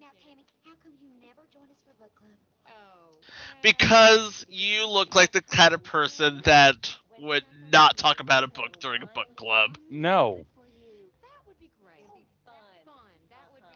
[0.07, 2.38] Now, Tammy, how come you never join us for book club?
[2.68, 3.18] Oh.
[3.66, 8.79] Because you look like the kind of person that would not talk about a book
[8.79, 9.76] during a book club.
[9.90, 10.46] No.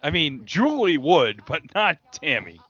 [0.00, 2.60] I mean, Julie would, but not Tammy.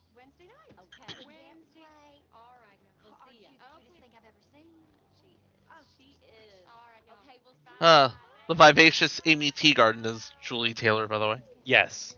[7.83, 8.09] Uh,
[8.49, 11.43] the vivacious Aimee Teegarden is Julie Taylor, by the way.
[11.65, 12.17] Yes.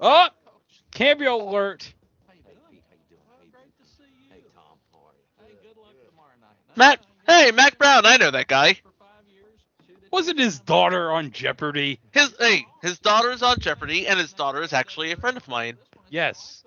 [0.00, 0.28] Oh!
[0.92, 1.92] Cameo alert!
[2.28, 2.56] Hey, Pete,
[2.88, 3.20] how you doing?
[4.30, 5.56] Hey, Tom, how are you?
[7.52, 8.76] Mack, Brown, I know that guy.
[10.10, 12.00] Wasn't his daughter on Jeopardy?
[12.12, 15.76] His hey, his daughter's on Jeopardy, and his daughter is actually a friend of mine.
[16.08, 16.64] Yes.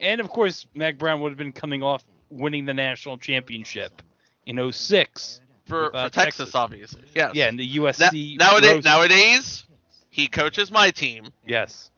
[0.00, 4.02] And of course, Mack Brown would have been coming off winning the national championship
[4.44, 5.40] in 06.
[5.66, 7.04] For, with, uh, for Texas, obviously.
[7.14, 7.30] Yes.
[7.34, 8.38] Yeah, in the Na- USC.
[8.38, 9.64] nowadays, Rose- nowadays,
[10.10, 11.28] he coaches my team.
[11.46, 11.90] Yes.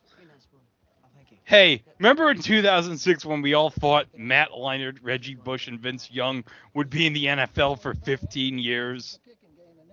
[1.46, 6.42] Hey, remember in 2006 when we all thought Matt Leinart, Reggie Bush, and Vince Young
[6.74, 9.20] would be in the NFL for 15 years?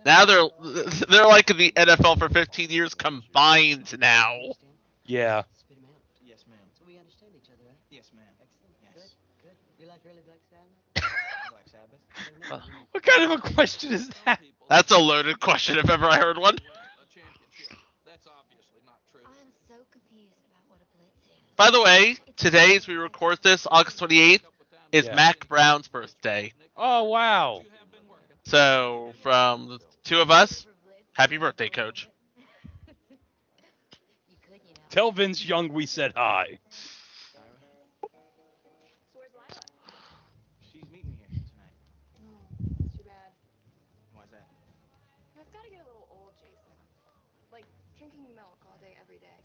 [0.03, 0.49] Now they're
[1.07, 4.35] they're like in the NFL for 15 years combined now.
[5.05, 5.43] Yeah.
[6.25, 6.57] Yes, ma'am.
[6.75, 7.77] So we understand each other, right?
[7.91, 8.25] Yes, ma'am.
[8.95, 9.13] Yes.
[9.43, 9.55] Good, good.
[9.77, 11.13] You like early Black Sabbath?
[11.51, 12.63] Black Sabbath.
[12.91, 14.39] What kind of a question is that?
[14.69, 16.57] That's a loaded question if ever I heard one.
[19.25, 21.52] I'm so confused about what a blitz is.
[21.63, 24.41] By the way, today as we record this, August 28th,
[24.91, 25.15] is Yeah.
[25.15, 26.51] Mack Brown's birthday.
[26.75, 27.63] Oh, wow.
[28.43, 30.67] So from the two of us,
[31.13, 32.09] happy birthday, Coach.
[34.89, 36.59] Tell Vince Young we said hi.
[40.69, 41.79] She's meeting me here tonight.
[42.83, 43.31] It's too bad.
[44.11, 44.47] Why's that?
[45.39, 46.75] I've got to get a little old, Jason.
[47.53, 47.63] Like
[47.97, 49.39] drinking milk all day, every day.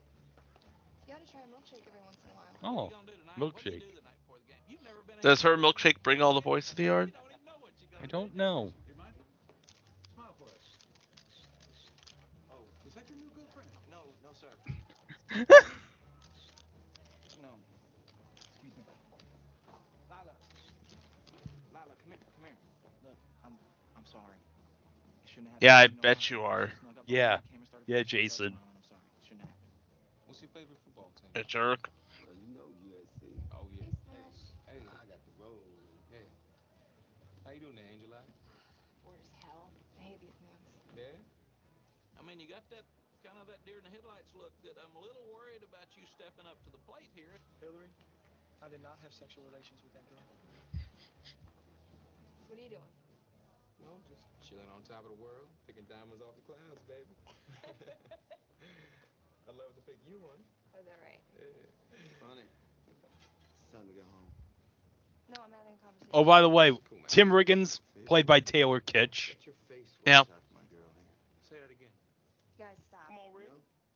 [1.09, 2.48] You got to try a milkshake every once in a while.
[2.63, 2.91] Oh,
[3.39, 3.83] milkshake.
[5.23, 7.13] Does her milkshake bring all the boys to the yard?
[8.03, 8.73] I don't know.
[10.15, 10.63] Smile for us.
[12.51, 13.69] Oh, is that your new girlfriend?
[13.91, 14.57] No, no, sir.
[17.41, 17.59] no.
[18.53, 18.85] Excuse me.
[20.09, 20.35] Lila.
[21.73, 22.57] Lila, come here, come here.
[23.03, 23.59] Look, I'm,
[23.97, 24.37] I'm sorry.
[25.25, 25.63] I shouldn't have.
[25.63, 26.71] Yeah, I bet you are.
[26.81, 27.39] snuck Yeah.
[27.39, 28.53] behind the camera, started Yeah, playing stuff Jason.
[28.53, 28.75] around.
[28.77, 29.01] I'm sorry.
[29.23, 29.57] Shouldn't have.
[30.27, 31.31] What's your favorite football team?
[31.35, 31.89] A jerk.
[32.27, 33.41] Oh, you know USC.
[33.53, 33.85] Oh, yeah.
[34.67, 35.65] Hey, I got the roll.
[36.11, 36.29] Hey.
[37.49, 38.21] How you doing there, Angela?
[39.09, 39.73] Bored as hell.
[39.97, 40.69] I hate these moves.
[40.93, 41.17] Yeah?
[42.13, 42.85] I mean, you got that
[43.25, 46.05] kind of that deer in the headlights look that I'm a little worried about you
[46.13, 47.41] stepping up to the plate here.
[47.65, 47.89] Hillary,
[48.61, 50.21] I did not have sexual relations with that girl.
[52.53, 52.93] What are you doing?
[53.81, 57.17] No, just chilling on top of the world, picking diamonds off the clouds, baby.
[59.49, 60.45] I'd love to pick you one.
[60.77, 61.25] Oh, is that right?
[61.33, 61.65] Yeah.
[62.21, 62.45] Funny.
[62.93, 64.38] It's time to go home.
[66.13, 66.73] Oh, by the way,
[67.07, 69.35] Tim Riggins, played by Taylor Kitsch.
[70.07, 70.23] Yeah.
[71.49, 71.89] Say that again.
[72.59, 73.07] Guys, stop.
[73.09, 73.49] Come on, Rick.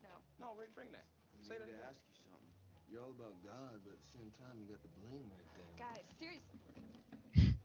[0.03, 0.47] No.
[0.47, 1.05] No, Rick, bring that.
[1.49, 1.77] Say that again.
[1.81, 2.93] you.
[2.93, 5.87] You're all about God, but at the same time, you got the blame right there.
[5.87, 7.57] Guys, seriously.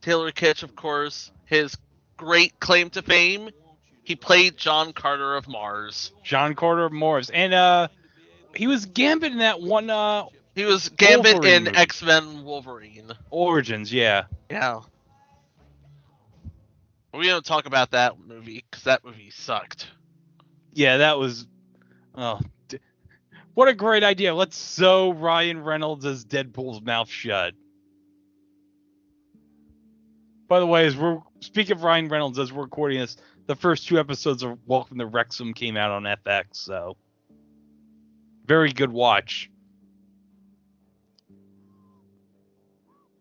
[0.00, 1.76] Taylor Kitsch, of course, his
[2.16, 3.50] great claim to fame.
[4.02, 6.10] He played John Carter of Mars.
[6.24, 7.88] John Carter of Mars, and uh,
[8.56, 10.24] he was Gambit in that one uh
[10.60, 11.76] He was Gambit Wolverine in movie.
[11.78, 13.12] X Men Wolverine.
[13.30, 13.90] Origins.
[13.90, 14.24] Yeah.
[14.50, 14.80] Yeah.
[17.14, 19.88] We don't talk about that movie because that movie sucked.
[20.74, 21.46] Yeah, that was.
[22.14, 22.78] Oh, d-
[23.54, 24.34] what a great idea!
[24.34, 27.54] Let's sew Ryan Reynolds as Deadpool's mouth shut.
[30.46, 33.88] By the way, as we're speaking of Ryan Reynolds, as we're recording this, the first
[33.88, 36.98] two episodes of Welcome to Wrexham came out on FX, so
[38.44, 39.50] very good watch.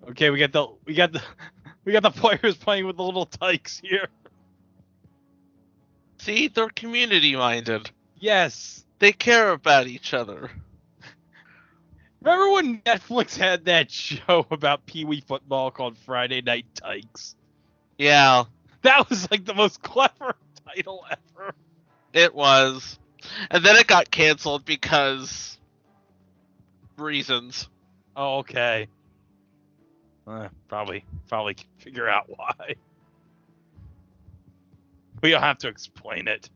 [0.09, 1.21] Okay, we got the we got the
[1.85, 4.07] we got the players playing with the little tykes here.
[6.17, 7.89] See, they're community minded.
[8.17, 8.85] Yes.
[8.99, 10.51] They care about each other.
[12.21, 17.35] Remember when Netflix had that show about Pee Wee football called Friday Night Tykes?
[17.97, 18.43] Yeah,
[18.81, 21.53] That was like the most clever title ever.
[22.13, 22.99] it was.
[23.49, 25.57] And then it got canceled because
[26.97, 27.69] reasons.
[28.17, 28.87] Oh, okay.
[30.29, 32.75] Uh, probably, probably can figure out why.
[35.23, 36.49] We don't have to explain it.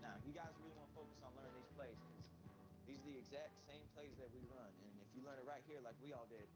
[0.00, 1.98] Now, you guys really want to focus on learning these plays.
[2.06, 2.24] 'cause
[2.86, 5.62] These are the exact same plays that we run, and if you learn it right
[5.66, 6.48] here, like we all did,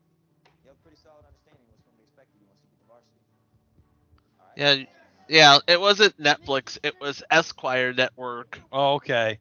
[0.62, 2.79] you have a pretty solid understanding of what's going to be expected once you get
[2.81, 3.23] to varsity.
[4.57, 4.77] Yeah,
[5.28, 5.58] yeah.
[5.66, 6.78] It wasn't Netflix.
[6.82, 8.60] It was Esquire Network.
[8.72, 9.38] Oh, okay.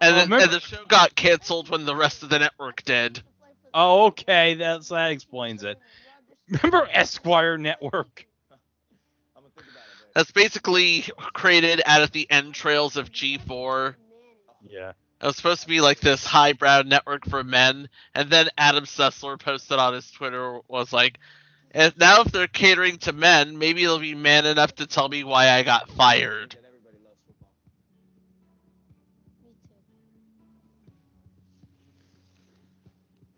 [0.00, 2.82] And, Oh, then, remember- and the show got canceled when the rest of the network
[2.84, 3.22] did.
[3.74, 4.54] Oh, okay.
[4.54, 5.78] That's that explains it.
[6.48, 8.26] Remember Esquire Network?
[10.14, 13.94] That's basically created out of the entrails of G4.
[14.68, 14.90] Yeah.
[15.22, 19.38] It was supposed to be like this highbrow network for men, and then Adam Sessler
[19.38, 21.18] posted on his Twitter was like,
[21.74, 25.24] "And now if they're catering to men, maybe they'll be man enough to tell me
[25.24, 26.56] why I got fired."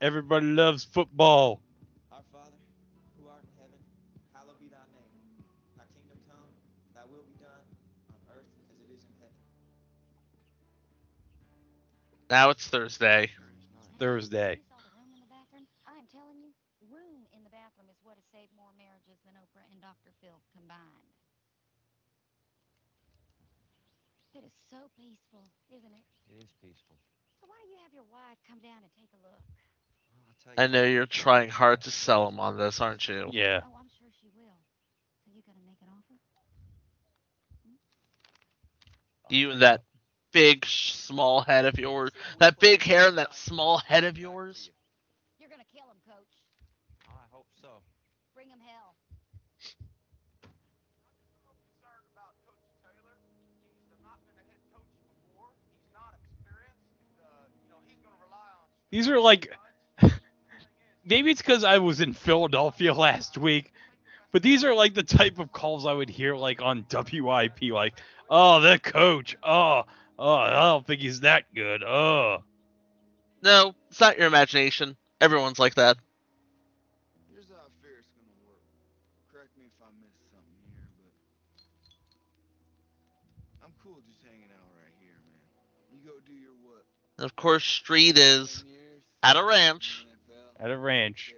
[0.00, 1.62] Everybody loves football.
[2.12, 2.60] Our Father,
[3.16, 3.80] who art in heaven,
[4.34, 5.08] hallowed be thy name.
[5.80, 6.52] Thy kingdom come,
[6.92, 7.64] thy will be done,
[8.12, 9.40] on earth as it is in heaven.
[12.28, 13.32] Now it's Thursday.
[13.98, 14.60] Thursday.
[15.88, 16.52] I'm telling you,
[16.92, 20.12] room in the bathroom is what has saved more marriages than Oprah and Dr.
[20.20, 21.16] Phil combined.
[24.36, 26.04] It is so peaceful, isn't it?
[26.28, 27.00] It is peaceful.
[27.40, 30.58] So why don't you have your wife come down and take a look?
[30.58, 33.30] I know you're trying hard to sell him on this, aren't you?
[33.32, 33.60] Yeah.
[33.64, 34.54] Oh, I'm sure she will.
[35.24, 36.14] So you gonna make an offer?
[37.66, 39.34] Hmm?
[39.34, 39.82] You and that
[40.32, 42.10] big, small head of yours.
[42.38, 44.70] That big hair and that small head of yours.
[45.40, 46.34] You're gonna kill him, coach.
[47.08, 47.82] I hope so.
[48.34, 48.94] Bring him hell.
[58.94, 59.50] These are like
[61.04, 63.72] maybe it's because I was in Philadelphia last week,
[64.30, 67.94] but these are like the type of calls I would hear like on WIP, like,
[68.30, 69.82] oh, the coach, oh,
[70.16, 72.44] oh, I don't think he's that good, oh.
[73.42, 74.96] No, it's not your imagination.
[75.20, 75.96] Everyone's like that.
[77.32, 78.62] Here's how I figure it's gonna work.
[79.32, 81.10] Correct me if I missed something here, but
[83.66, 85.42] I'm cool just hanging out right here, man.
[85.90, 86.84] You go do your what?
[87.18, 88.64] And of course, Street is
[89.24, 90.04] at a ranch.
[90.60, 91.32] At a ranch.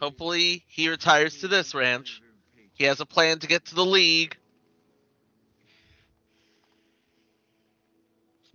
[0.00, 2.20] Hopefully, he retires to this ranch.
[2.74, 4.36] He has a plan to get to the league.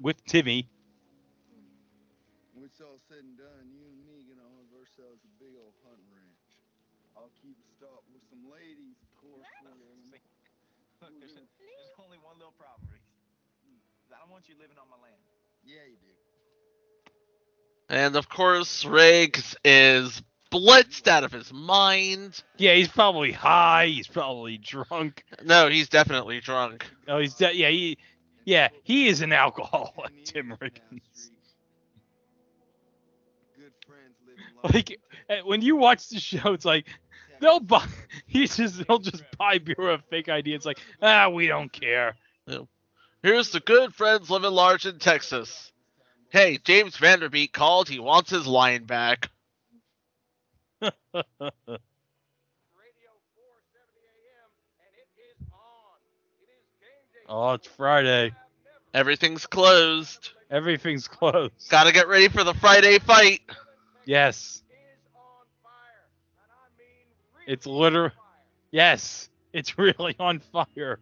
[0.01, 0.68] With Timmy.
[2.53, 5.74] When it's all said and done, you and me gonna hunt ourselves a big old
[5.86, 6.41] hunting ranch.
[7.15, 9.45] I'll keep stock with some ladies, of course.
[9.61, 10.22] for you.
[11.01, 13.01] Look, there's, a, there's only one little problem, Rick.
[14.09, 15.22] I don't want you living on my land.
[15.65, 16.16] Yeah, you do.
[17.89, 20.21] And of course, Riggs is
[20.51, 22.43] blitzed out of his mind.
[22.57, 23.88] Yeah, he's probably high.
[23.88, 25.23] He's probably drunk.
[25.43, 26.85] No, he's definitely drunk.
[27.07, 27.97] Oh, he's de- yeah, he,
[28.45, 31.29] yeah, he is an alcoholic, Tim Riggins.
[34.63, 36.88] Like eh, when you watch the show, it's like
[37.39, 37.85] they'll buy.
[38.25, 40.53] He's just they'll just buy beer with a fake ID.
[40.53, 42.15] It's like ah, we don't care.
[43.23, 45.71] Here's the good friends living large in Texas.
[46.30, 47.88] Hey, James Van Der Beek called.
[47.88, 49.30] He wants his line back.
[50.82, 50.91] oh,
[57.53, 58.34] it's Friday.
[58.93, 60.32] Everything's closed.
[60.51, 61.53] Everything's closed.
[61.69, 63.41] Gotta get ready for the Friday fight.
[64.05, 64.63] Yes.
[67.47, 68.11] It's literal.
[68.71, 70.99] Yes, it's really on fire.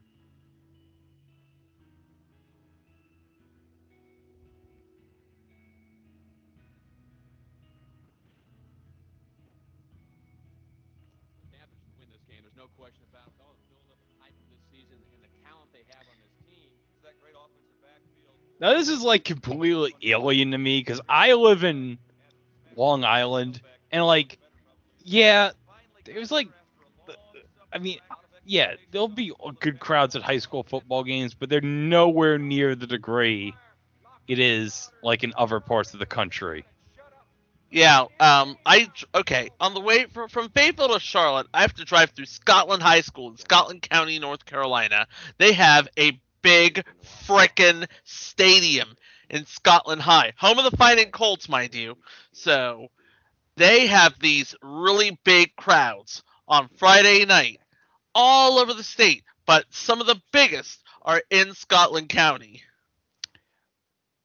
[18.59, 21.97] Now this is like completely alien to me because I live in
[22.75, 24.37] Long Island and like,
[25.03, 25.51] yeah,
[26.05, 26.47] it was like,
[27.73, 27.99] I mean,
[28.45, 32.87] yeah, there'll be good crowds at high school football games, but they're nowhere near the
[32.87, 33.53] degree
[34.27, 36.65] it is like in other parts of the country.
[37.71, 39.49] Yeah, um, I okay.
[39.59, 43.01] On the way from from Fayetteville to Charlotte, I have to drive through Scotland High
[43.01, 45.07] School in Scotland County, North Carolina.
[45.39, 46.85] They have a big
[47.25, 48.95] frickin' stadium
[49.31, 51.97] in Scotland High, home of the Fighting Colts, mind you.
[52.33, 52.89] So
[53.57, 57.59] they have these really big crowds on Friday night
[58.13, 62.61] all over the state, but some of the biggest are in Scotland County.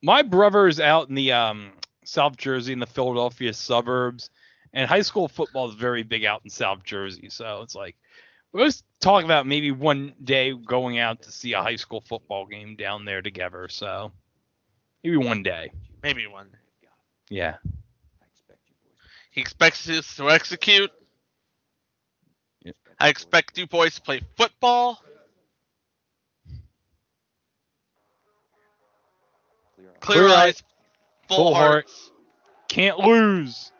[0.02, 1.72] My brother is out in the um,
[2.04, 4.28] South Jersey in the Philadelphia suburbs,
[4.74, 7.30] and high school football is very big out in South Jersey.
[7.30, 7.96] So it's like
[8.52, 8.60] we
[9.00, 12.76] was talking about maybe one day going out to see a high school football game
[12.76, 13.68] down there together.
[13.68, 14.12] So
[15.02, 15.72] maybe one day.
[16.02, 16.48] Maybe one.
[17.30, 17.56] Yeah.
[19.30, 20.90] He expects us to execute.
[22.64, 22.76] Yep.
[22.98, 25.02] I expect you boys to play football.
[30.00, 30.62] Clear, Clear eyes, eyes,
[31.28, 31.70] full, full heart.
[31.70, 32.10] hearts.
[32.68, 33.70] Can't lose.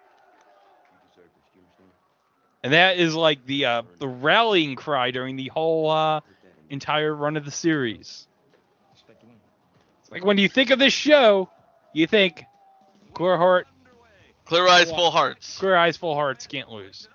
[2.63, 6.21] And that is like the uh, the rallying cry during the whole uh,
[6.69, 8.27] entire run of the series.
[10.03, 11.49] It's like when you think of this show,
[11.95, 12.45] you think
[13.15, 13.67] clear heart,
[14.45, 15.59] Clear eyes, full hearts.
[15.59, 17.09] clear eyes, full hearts, can't lose.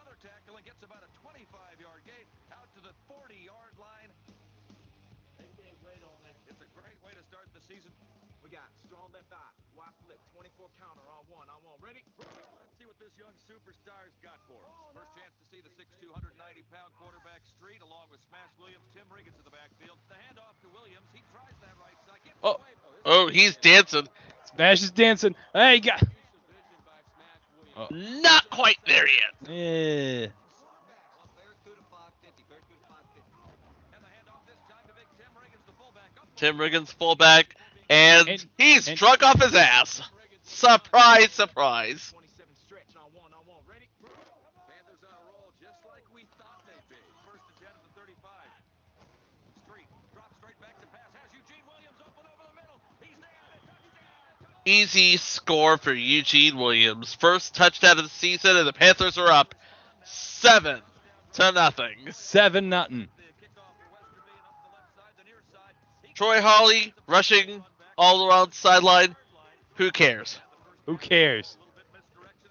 [22.43, 22.57] Oh,
[23.07, 24.07] Oh, he's dancing.
[24.55, 25.36] Smash is dancing.
[25.53, 26.01] Hey, got.
[27.78, 27.88] Oh.
[27.91, 29.49] Not quite there yet.
[29.51, 30.28] Eh.
[36.36, 37.55] Tim Riggins fullback,
[37.89, 40.01] and, And- he's and- drunk off his ass.
[40.43, 42.13] Surprise, surprise.
[42.13, 42.95] Panthers
[45.03, 46.95] on a roll just like we thought they'd be.
[47.26, 48.32] First and 10 at the 35.
[49.66, 51.07] Street drops straight back to pass.
[51.16, 52.80] Has Eugene Williams open over the middle.
[52.99, 53.32] He's there.
[54.66, 57.13] Easy score for Eugene Williams.
[57.13, 59.53] First touchdown of the season, and the Panthers are up
[60.03, 60.82] seven
[61.34, 61.95] to nothing.
[62.11, 63.07] Seven nothing.
[66.16, 67.63] Troy Holly rushing
[67.97, 69.16] all around the sideline.
[69.76, 70.39] Who cares?
[70.86, 71.57] Who cares?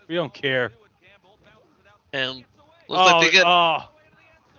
[0.06, 0.72] We don't care.
[2.12, 2.46] And looks
[2.88, 3.78] Oh, like they get oh,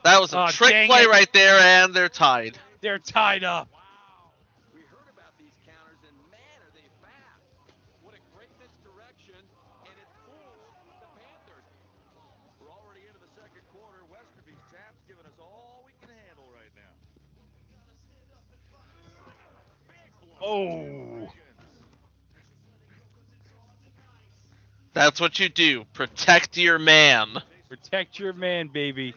[0.04, 1.10] that was a oh, trick play it.
[1.10, 2.58] right there, and they're tied.
[2.82, 3.70] they're tied up.
[20.48, 21.28] Oh.
[24.94, 25.86] That's what you do.
[25.94, 27.42] Protect your man.
[27.68, 29.16] Protect your man, baby.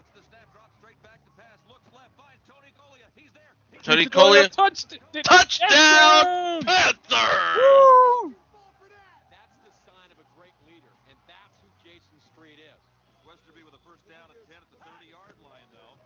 [3.82, 4.98] Tony Collier Touchdown,
[6.64, 6.98] Panthers!
[7.56, 8.34] Woo!
[9.30, 12.80] That's the sign of a great leader, and that's who Jason Street is.
[13.24, 15.96] Westerby with a first down at 10 at the 30-yard line, though.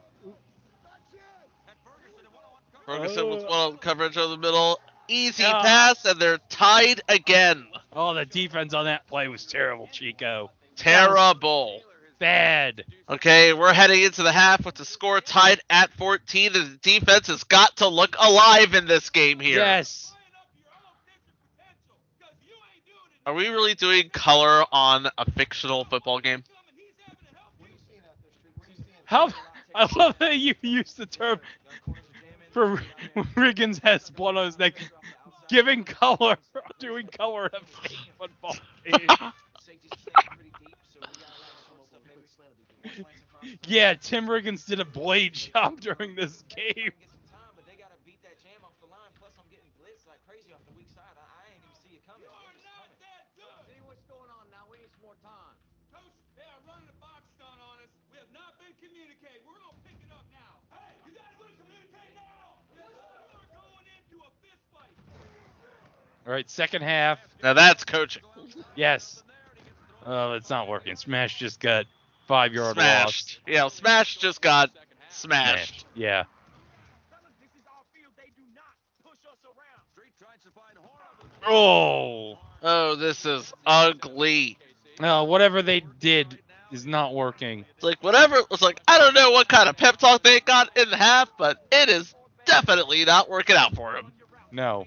[1.83, 2.87] Ferguson, and one-on-one coverage.
[2.87, 4.79] Ferguson with one coverage over the middle.
[5.09, 5.63] Easy Yeah.
[5.63, 7.67] pass, and they're tied again.
[7.93, 10.51] Oh, the defense on that play was terrible, Chico.
[10.77, 11.83] Terrible.
[12.19, 12.85] Bad.
[13.09, 17.45] Okay, we're heading into the half with the score tied at 14, the defense has
[17.45, 19.59] got to look alive in this game here.
[19.59, 20.13] Yes.
[23.27, 26.43] Are we really doing color on a fictional football game?
[29.05, 29.31] How
[29.75, 31.41] I love that you use the term
[32.53, 32.83] for
[33.37, 34.75] Riggins has blood on his neck,
[35.49, 36.37] giving color,
[36.79, 37.51] doing color
[38.19, 38.57] football
[43.67, 46.93] yeah, Tim Riggins did a blade job during this game.
[47.55, 49.11] But they gotta beat that jam off the line.
[49.19, 51.15] Plus, I'm getting blitzed like crazy off the weak side.
[51.15, 52.27] I, I ain't even see it coming.
[52.27, 53.55] You're not that good.
[53.71, 54.67] See what's going on now.
[54.71, 55.55] We need some more time.
[55.95, 57.91] Coach, they are running a box stunt on us.
[58.11, 59.47] We have not been communicating.
[59.47, 60.59] We're gonna pick it up now.
[60.75, 62.59] Hey, you guys want to communicate now?
[62.75, 63.15] Yes, sir.
[63.31, 64.99] We're going into a fist fight.
[66.27, 67.18] All right, second half.
[67.43, 68.23] Now that's coaching.
[68.77, 69.23] Yes.
[70.07, 70.97] Oh, it's not working.
[70.97, 71.87] Smash just got
[72.27, 72.85] five yard loss.
[72.85, 73.41] Smashed.
[73.47, 74.70] Yeah, Smash just got
[75.11, 75.87] smashed.
[75.95, 76.25] Yeah.
[81.47, 82.39] Oh.
[82.62, 84.59] Oh, this is ugly.
[85.01, 86.39] No, whatever they did
[86.70, 87.64] is not working.
[87.75, 88.37] It's like whatever.
[88.51, 91.31] It's like I don't know what kind of pep talk they got in the half,
[91.37, 92.14] but it is
[92.45, 94.12] definitely not working out for him.
[94.53, 94.87] No.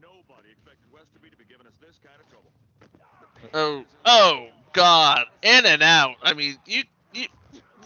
[0.00, 1.89] Nobody expected Westerby to be giving us this kind of trouble.
[3.52, 6.16] Oh, oh God, in and out.
[6.22, 7.26] I mean, you, you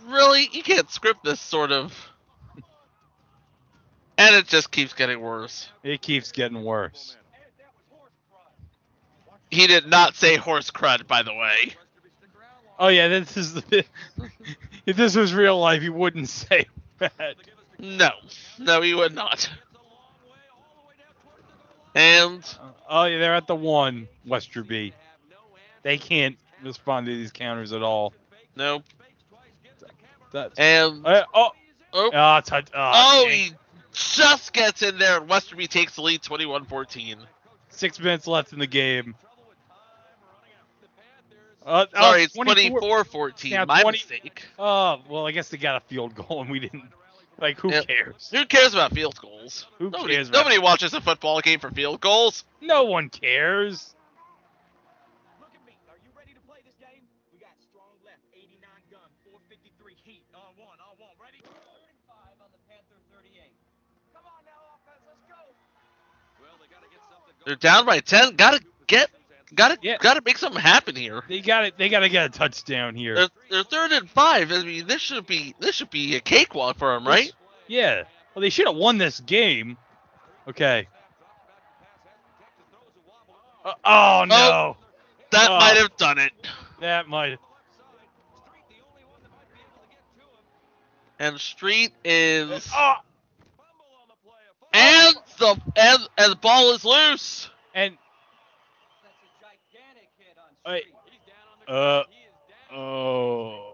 [0.06, 1.94] really, you can't script this sort of.
[4.16, 5.68] And it just keeps getting worse.
[5.82, 7.16] It keeps getting worse.
[9.50, 11.74] He did not say horse crud, by the way.
[12.78, 13.84] Oh yeah, this is the.
[14.86, 16.66] if this was real life, he wouldn't say
[16.98, 17.36] that.
[17.78, 18.10] No,
[18.58, 19.48] no, he would not.
[21.94, 22.44] And
[22.88, 24.92] Oh yeah, they're at the one Westerby.
[25.82, 28.12] They can't respond to these counters at all.
[28.56, 28.84] nope.
[30.32, 31.50] That's, And Uh, oh,
[31.92, 32.66] oh, ah, touch.
[32.74, 32.90] oh,
[33.24, 33.52] Oh, he
[33.92, 37.18] just gets in there, and Westerby takes the lead, 21-14.
[37.68, 39.14] six minutes left in the game.
[41.64, 43.66] Uh, oh, Sorry, it's 24 24-14.
[43.66, 44.44] My 20 mistake.
[44.58, 46.84] Oh, well, I guess they got a field goal and we didn't.
[47.38, 47.86] Like, who Yep.
[47.88, 48.30] cares?
[48.30, 49.66] Who cares about field goals?
[49.78, 52.44] Who nobody, cares about- nobody watches a football game for field goals.
[52.60, 53.94] No one cares.
[55.40, 55.76] Look at me.
[55.90, 57.02] Are you ready to play this game?
[57.32, 60.22] We got strong left, 89 gun, 453 heat.
[60.34, 61.10] On one, on one.
[61.18, 61.38] Ready?
[61.42, 63.52] Third and five on the Panther 38.
[64.14, 65.02] Come on now, offense.
[65.04, 65.42] Let's go.
[66.40, 68.36] Well, they got to get something They're down by 10.
[68.36, 69.10] Gotta get,
[69.54, 69.96] gotta, Yeah.
[70.00, 71.22] gotta make something happen here.
[71.28, 71.78] They got it.
[71.78, 73.14] They got to get a touchdown here.
[73.14, 74.52] They're, they're third and five.
[74.52, 77.32] I mean, this should be, this should be a cakewalk for them, right?
[77.66, 78.04] Yeah.
[78.34, 79.76] Well, they should have won this game.
[80.48, 80.88] Okay.
[83.64, 84.76] Uh, oh no,
[85.30, 85.58] That Oh.
[85.58, 86.32] might have done it.
[86.80, 87.38] that might.
[91.18, 92.94] And Street is, Oh,
[94.72, 97.48] and the, and, and the ball is loose.
[97.72, 97.96] and
[99.02, 100.84] That's a gigantic hit on Wait.
[100.84, 100.94] Street.
[101.04, 102.04] He's down on the uh,
[102.72, 103.72] oh,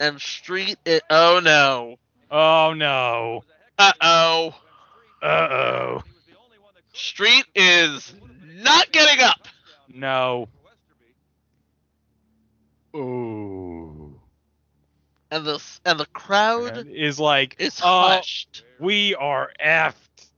[0.00, 1.96] And Street, is, oh no.
[2.30, 3.44] oh no,
[3.78, 4.54] Uh oh.
[5.22, 6.02] uh oh,
[6.92, 9.48] Street is not getting up.
[9.88, 10.48] no.
[12.96, 14.20] Ooh.
[15.30, 18.64] And the, and the crowd And is like, is oh, hushed.
[18.78, 20.28] we are effed.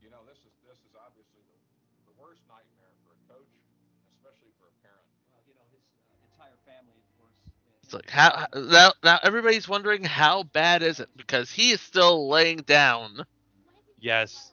[0.00, 1.58] You know, this is this is obviously the,
[2.04, 3.50] the worst nightmare for a coach,
[4.12, 5.08] especially for a parent.
[5.30, 7.36] Well, you know, his uh, entire family, of course.
[7.66, 11.80] uh, It's like how now, now everybody's wondering how bad is it because he is
[11.80, 13.24] still laying down.
[14.00, 14.52] Yes.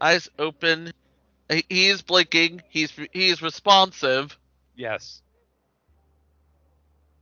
[0.00, 0.92] eyes open.
[1.48, 2.62] He he is blinking.
[2.68, 4.36] He's he is responsive,
[4.76, 5.22] Yes.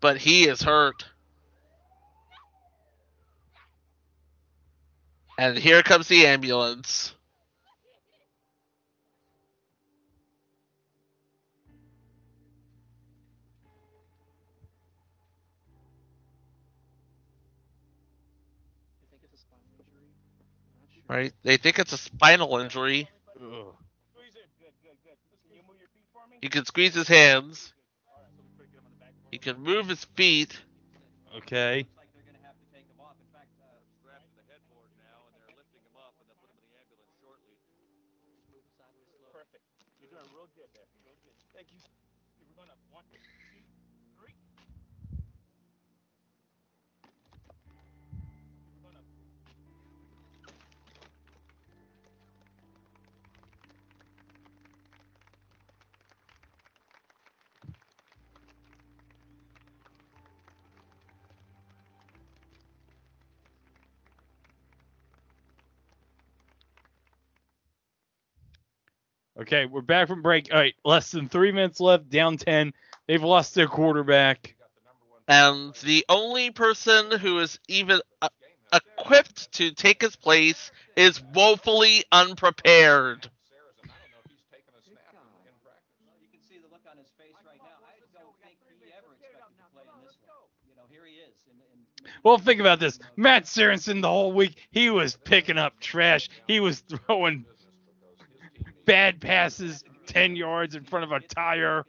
[0.01, 1.07] but he is hurt.
[5.39, 7.15] And here comes the ambulance.
[21.15, 21.33] Right?
[21.45, 23.09] They think it's a spinal injury.
[26.43, 27.73] He can squeeze his hands.
[29.31, 30.59] He can move his feet.
[31.37, 31.87] Okay.
[69.41, 70.53] Okay, we're back from break.
[70.53, 72.09] All right, less than three minutes left.
[72.09, 72.73] Down ten.
[73.09, 74.55] They've lost their quarterback.
[75.27, 78.29] And the only person who is even uh,
[78.73, 83.29] equipped to take his place is woefully unprepared.
[83.83, 83.89] You
[86.31, 87.83] can see the look on his face right now.
[87.83, 90.47] I don't think he ever expected to play in this one.
[90.69, 91.35] You know, here he is.
[91.51, 91.59] And,
[92.07, 93.01] and Well, think about this.
[93.17, 96.29] Matt Saracen the whole week he was picking up trash.
[96.47, 97.47] He was throwing
[98.85, 101.85] bad passes ten yards in front of a tire.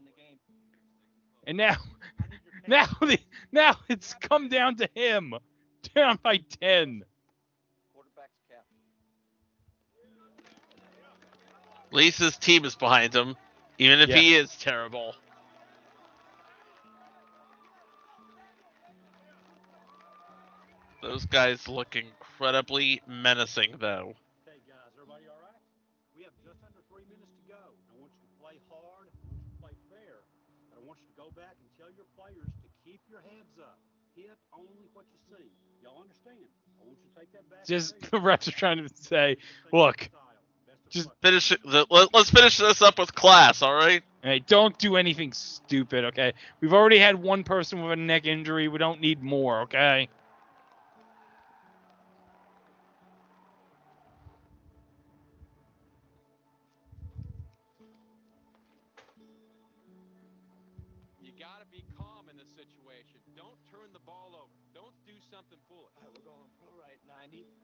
[1.45, 1.77] And now,
[2.67, 3.19] now the
[3.51, 5.33] now it's come down to him,
[5.95, 7.03] down by ten.
[11.87, 13.35] At least his team is behind him,
[13.77, 14.13] even if Yeah.
[14.13, 15.15] he is terrible.
[21.01, 24.15] Those guys look incredibly menacing, though.
[24.45, 25.61] Hey guys, everybody all right?
[26.13, 27.77] We have just under three minutes to go.
[27.89, 29.09] I want you to play hard.
[29.19, 30.23] I want you to play fair.
[30.69, 33.59] But I want you to go back and tell your players to keep your heads
[33.59, 33.77] up.
[34.15, 35.49] Hit only what you see.
[35.83, 36.37] Y'all understand?
[36.81, 37.65] I want you to take that back.
[37.65, 39.37] Just the refs are trying to say,
[39.71, 40.09] look,
[40.89, 44.03] just Finish it, let, let's finish this up with class, all right?
[44.25, 46.33] hey, don't do anything stupid, okay?
[46.59, 48.67] We've already had one person with a neck injury.
[48.67, 50.09] We don't need more, okay?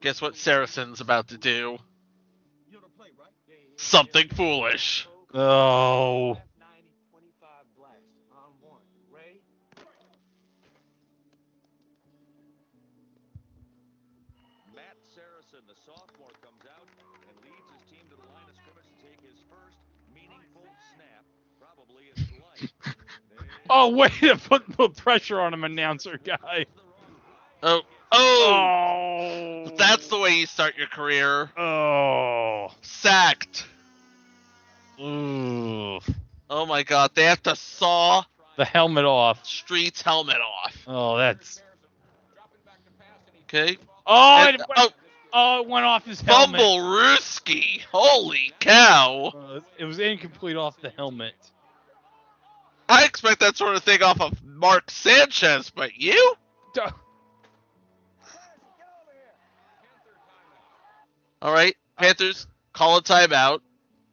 [0.02, 1.28] Take what Saracen's about
[5.34, 6.36] oh.
[20.94, 21.24] snap,
[21.60, 22.94] probably in his life.
[23.70, 26.66] Oh, way to put the pressure on him, announcer guy.
[27.62, 27.82] Oh,
[28.12, 29.64] oh!
[29.66, 29.72] Oh.
[29.76, 31.50] That's the way you start your career.
[31.58, 32.68] Oh.
[32.82, 33.66] Sacked.
[35.00, 35.98] Ooh.
[36.50, 38.24] Oh my god, they have to saw
[38.56, 39.44] The helmet off.
[39.46, 40.76] Street's helmet off.
[40.86, 41.62] Oh, that's.
[43.44, 43.78] Okay.
[44.06, 44.92] Oh, And- it went,
[45.32, 46.60] oh, it went off his helmet.
[46.60, 47.80] Fumble Rooski.
[47.90, 49.32] Holy cow.
[49.34, 51.34] Uh, it was incomplete off the helmet.
[52.88, 56.34] I expect that sort of thing off of Mark Sanchez, but you?
[61.42, 63.62] All right, Panthers, call a timeout.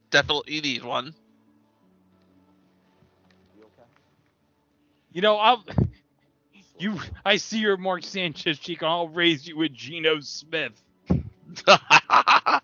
[0.10, 1.14] Definitely need one.
[5.14, 5.64] You know, I'll.
[6.82, 8.84] You, I see your Mark Sanchez cheek.
[8.84, 10.82] I'll raise you with Geno Smith.
[11.68, 12.62] At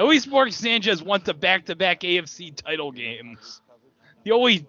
[0.00, 3.60] least Mark Sanchez won the back-to-back AFC title games.
[4.24, 4.66] The only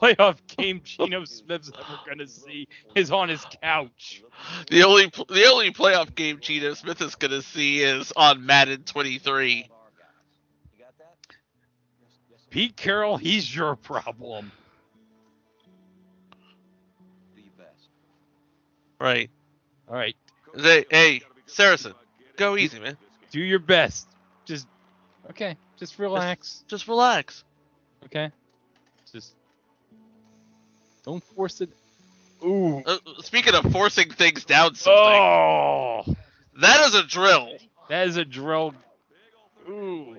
[0.00, 4.22] playoff game Geno Smith's ever gonna see is on his couch.
[4.70, 9.70] The only the only playoff game Geno Smith is gonna see is on Madden 23.
[12.50, 14.52] Pete Carroll, he's your problem.
[19.00, 19.28] Right.
[19.88, 20.16] All right,
[20.56, 21.92] Hey, hey, Saracen,
[22.36, 22.96] go easy, man.
[23.30, 24.08] do your best.
[24.44, 24.66] Just
[25.30, 25.56] okay.
[25.76, 26.64] Just relax.
[26.68, 27.44] Just relax.
[28.06, 28.30] Okay.
[29.12, 29.34] Just
[31.04, 31.70] don't force it.
[32.44, 32.82] Ooh.
[32.84, 36.02] Uh, speaking of forcing things down something, Oh,
[36.60, 37.56] that is a drill.
[37.88, 38.74] that is a drill.
[39.68, 40.16] Ooh.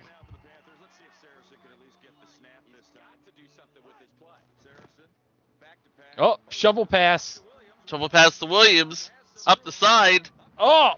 [6.17, 7.41] Oh, shovel pass.
[7.87, 9.11] Shovel pass to Williams,
[9.45, 10.29] up the side.
[10.57, 10.93] Oh.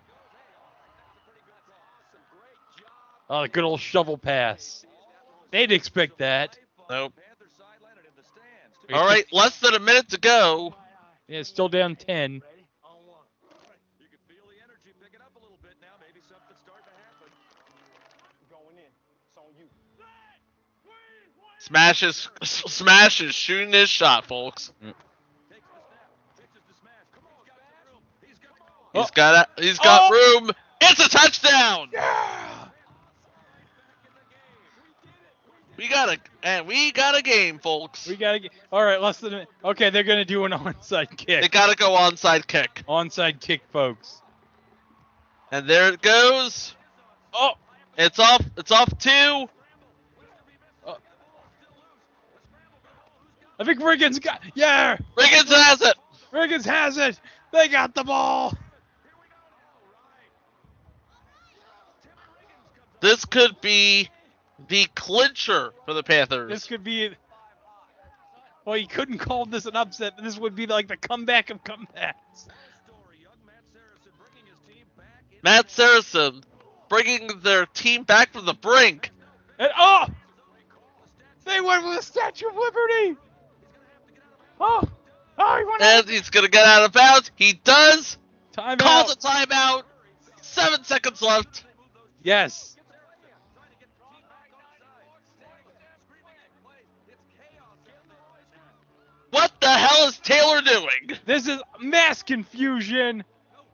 [3.29, 4.85] Oh, good old shovel pass.
[5.51, 6.57] They'd expect that.
[6.89, 7.13] Nope.
[8.93, 10.75] All right, less than a minute to go.
[11.27, 12.41] Yeah, it's still down ten.
[21.59, 24.71] Smash is Smash is shooting his shot, folks.
[24.83, 24.93] Mm.
[28.93, 30.39] He's got a, he's got Oh.
[30.39, 30.51] room.
[30.79, 31.89] It's a touchdown.
[35.77, 38.07] We got a and we got a game, folks.
[38.07, 38.51] We gotta get.
[38.71, 39.33] All right, less than.
[39.33, 41.41] A, okay, they're gonna do an onside kick.
[41.41, 42.83] They gotta go onside kick.
[42.89, 44.21] Onside kick, folks.
[45.51, 46.75] And there it goes.
[47.33, 47.51] Oh,
[47.97, 48.43] It's off.
[48.57, 49.47] It's off two.
[53.59, 54.41] I think Riggins got.
[54.55, 55.95] Yeah, Riggins has it.
[56.31, 57.19] Riggins has it.
[57.51, 58.53] They got the ball.
[62.99, 64.09] This could be
[64.67, 66.49] the clincher for the Panthers.
[66.49, 67.11] This could be.
[68.65, 71.63] Well, you couldn't call this an upset, but this would be like the comeback of
[71.63, 72.47] comebacks.
[75.43, 76.43] Matt Saracen
[76.89, 79.11] bringing their team back from the brink.
[79.59, 80.07] And oh,
[81.45, 83.17] they went with the Statue of Liberty.
[84.59, 84.83] Oh,
[85.37, 85.99] oh, he went out.
[85.99, 87.31] And he's gonna get out of bounds.
[87.35, 88.17] He does.
[88.57, 88.79] Timeout.
[88.79, 89.83] Calls a timeout.
[90.41, 91.63] Seven seconds left.
[92.23, 92.76] Yes.
[99.31, 101.17] What the hell is Taylor doing?
[101.25, 103.23] This is mass confusion.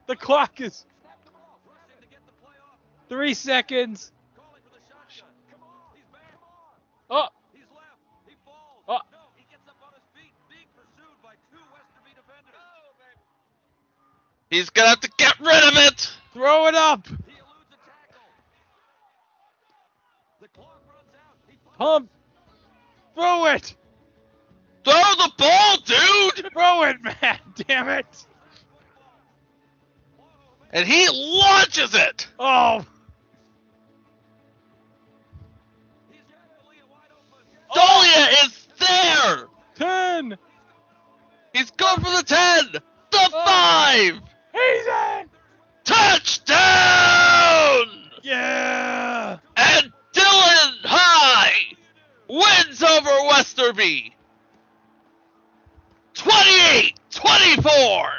[0.06, 0.84] The clock is
[3.08, 4.10] three seconds.
[7.08, 7.28] Oh.
[8.88, 8.98] Oh.
[14.50, 16.12] He's gonna have to get rid of it.
[16.32, 17.06] Throw it up.
[21.78, 22.10] Pump.
[23.14, 23.74] Throw it.
[24.84, 26.52] Throw the ball, dude.
[26.52, 27.38] Throw it, man.
[27.66, 28.26] Damn it.
[30.72, 32.26] And he launches it.
[32.38, 32.84] Oh.
[37.74, 39.46] Dahlia is there.
[39.76, 40.36] Ten.
[41.52, 42.72] He's going for the ten.
[42.72, 42.82] The
[43.12, 43.44] oh.
[43.44, 44.20] five.
[44.52, 45.30] He's in.
[45.84, 46.56] Touchdown.
[48.22, 49.38] Yeah.
[49.56, 51.76] And Dillon High
[52.28, 54.13] wins over Westerby.
[56.24, 58.10] 28-24.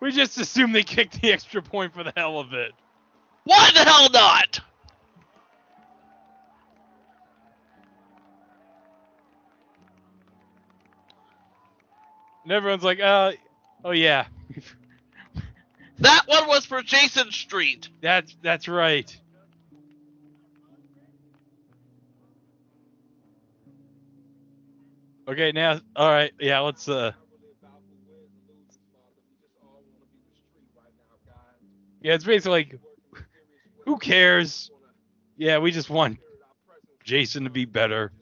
[0.00, 2.72] We just assume they kicked the extra point for the hell of it.
[3.44, 4.60] Why the hell not?
[12.44, 13.32] And everyone's like, uh,
[13.84, 14.26] oh yeah,
[16.00, 17.88] That one was for Jason Street.
[18.00, 19.16] that's that's right.
[25.26, 27.12] Okay, now, all right, yeah, let's uh.
[32.02, 32.78] Yeah, it's basically like,
[33.86, 34.70] who cares?
[35.38, 36.18] Yeah, we just want
[37.02, 38.12] Jason to be better.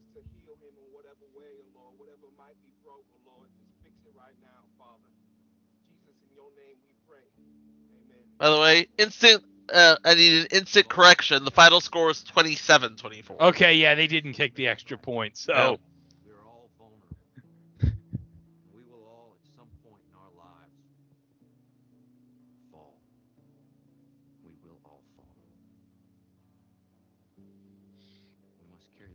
[8.39, 9.45] By the way, instant.
[9.73, 11.45] Uh, I need an instant correction.
[11.45, 13.41] The final score is 27-24.
[13.41, 15.53] Okay, yeah, they didn't kick the extra point, so.
[15.53, 15.92] Yeah.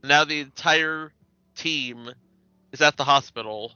[0.08, 1.12] Now the entire
[1.56, 2.10] team
[2.72, 3.74] is at the hospital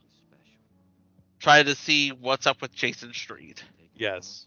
[1.38, 3.62] trying to see what's up with Jason Street.
[3.94, 4.46] Yes.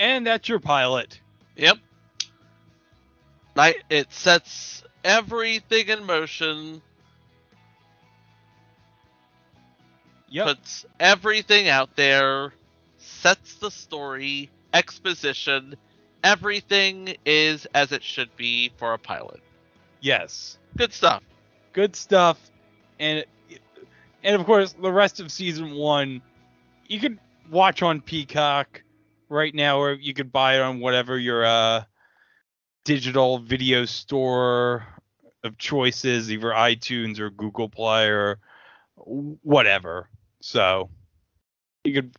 [0.00, 1.20] And that's your pilot.
[1.56, 1.76] Yep.
[3.90, 6.80] It sets everything in motion,
[10.30, 10.46] Yep.
[10.46, 12.54] puts everything out there,
[12.96, 15.76] sets the story, exposition.
[16.24, 19.42] Everything is as it should be for a pilot.
[20.00, 20.56] Yes.
[20.78, 21.22] Good stuff.
[21.74, 22.38] Good stuff.
[22.98, 23.26] And
[24.24, 26.22] and of course the rest of season 1
[26.88, 27.18] you could
[27.50, 28.82] watch on Peacock
[29.30, 31.84] right now or you could buy it on whatever your uh
[32.84, 34.86] digital video store
[35.44, 38.38] of choices, either iTunes or Google Play or
[38.96, 40.08] whatever.
[40.40, 40.90] So
[41.84, 42.14] you could,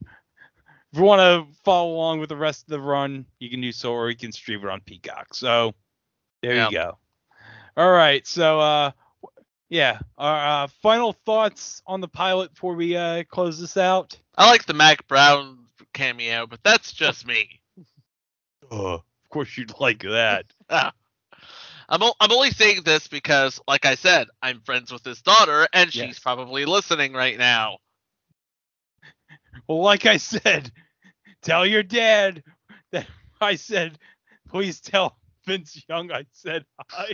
[0.91, 3.72] if you want to follow along with the rest of the run, you can do
[3.72, 5.34] so, or you can stream it on Peacock.
[5.34, 5.74] So
[6.41, 6.68] there Yeah.
[6.68, 6.97] you go.
[7.78, 8.26] All right.
[8.26, 8.91] So uh,
[9.70, 14.18] yeah, our uh, final thoughts on the pilot before we uh close this out.
[14.38, 15.61] I like the Mack Brown
[15.94, 17.62] cameo, but that's just me.
[18.72, 20.46] Uh, of course you'd like that.
[20.70, 20.94] Ah.
[21.89, 25.68] I'm o- I'm only saying this because, like I said, I'm friends with his daughter,
[25.74, 27.80] and she's probably listening right now.
[29.68, 30.72] Well, like I said,
[31.42, 32.44] tell your dad
[32.94, 33.08] that
[33.42, 33.98] I said,
[34.48, 37.12] please tell Vince Young I said hi.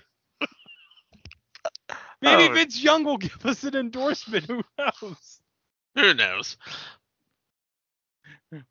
[2.22, 2.54] Maybe Oh.
[2.54, 4.46] Vince Young will give us an endorsement.
[4.46, 5.40] Who knows?
[5.96, 6.58] Who knows?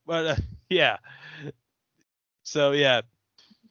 [0.07, 0.37] But uh,
[0.69, 0.99] yeah.
[2.43, 3.03] So yeah,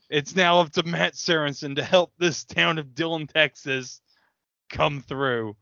[0.09, 4.01] it's now up to Matt Saracen to help this town of Dillon, Texas,
[4.69, 5.55] come through,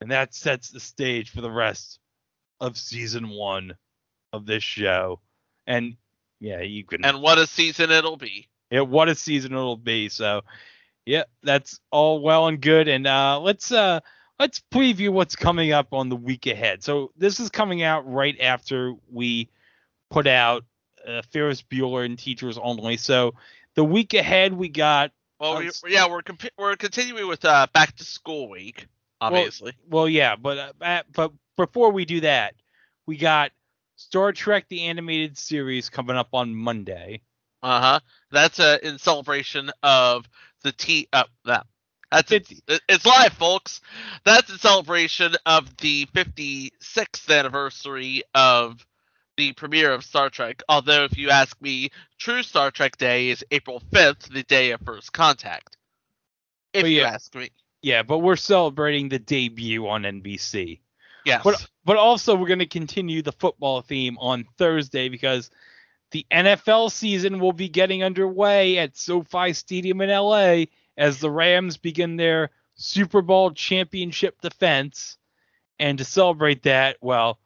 [0.00, 1.98] and that sets the stage for the rest
[2.60, 3.74] of season one
[4.32, 5.20] of this show.
[5.66, 5.96] And
[6.40, 7.04] yeah, you can.
[7.04, 8.48] And what a season it'll be.
[8.70, 10.08] Yeah, what a season it'll be.
[10.08, 10.42] So,
[11.04, 12.88] yeah, that's all well and good.
[12.88, 14.00] And uh, let's uh,
[14.38, 16.82] let's preview what's coming up on the week ahead.
[16.82, 19.50] So this is coming out right after we
[20.12, 20.64] put out
[21.06, 22.96] uh, Ferris Bueller and Teachers Only.
[22.96, 23.34] So
[23.74, 25.10] the week ahead we got
[25.40, 28.86] Well, we, yeah, we're comp- we're continuing with uh, back to school week,
[29.20, 29.72] obviously.
[29.88, 32.54] Well, yeah, but uh, but before we do that,
[33.06, 33.50] we got
[33.96, 37.22] Star Trek the animated series coming up on Monday.
[37.62, 38.00] Uh huh.
[38.30, 40.28] That's uh, in celebration of
[40.62, 41.08] the T.
[41.12, 41.66] Uh, that.
[42.10, 42.52] That's it,
[42.90, 43.80] it's live, folks.
[44.24, 48.84] That's in celebration of the 56th anniversary of
[49.36, 50.62] the premiere of Star Trek.
[50.68, 54.80] Although, if you ask me, true Star Trek Day is April 5th, the day of
[54.82, 55.76] first contact.
[56.72, 57.08] If But you yeah.
[57.08, 57.50] ask me.
[57.82, 60.80] Yeah, but we're celebrating the debut on NBC.
[61.24, 61.42] Yes.
[61.44, 65.50] But but also we're going to continue the football theme on Thursday because
[66.10, 70.64] the NFL season will be getting underway at SoFi Stadium in LA
[70.96, 75.16] as the Rams begin their Super Bowl championship defense.
[75.78, 77.38] And to celebrate that, well,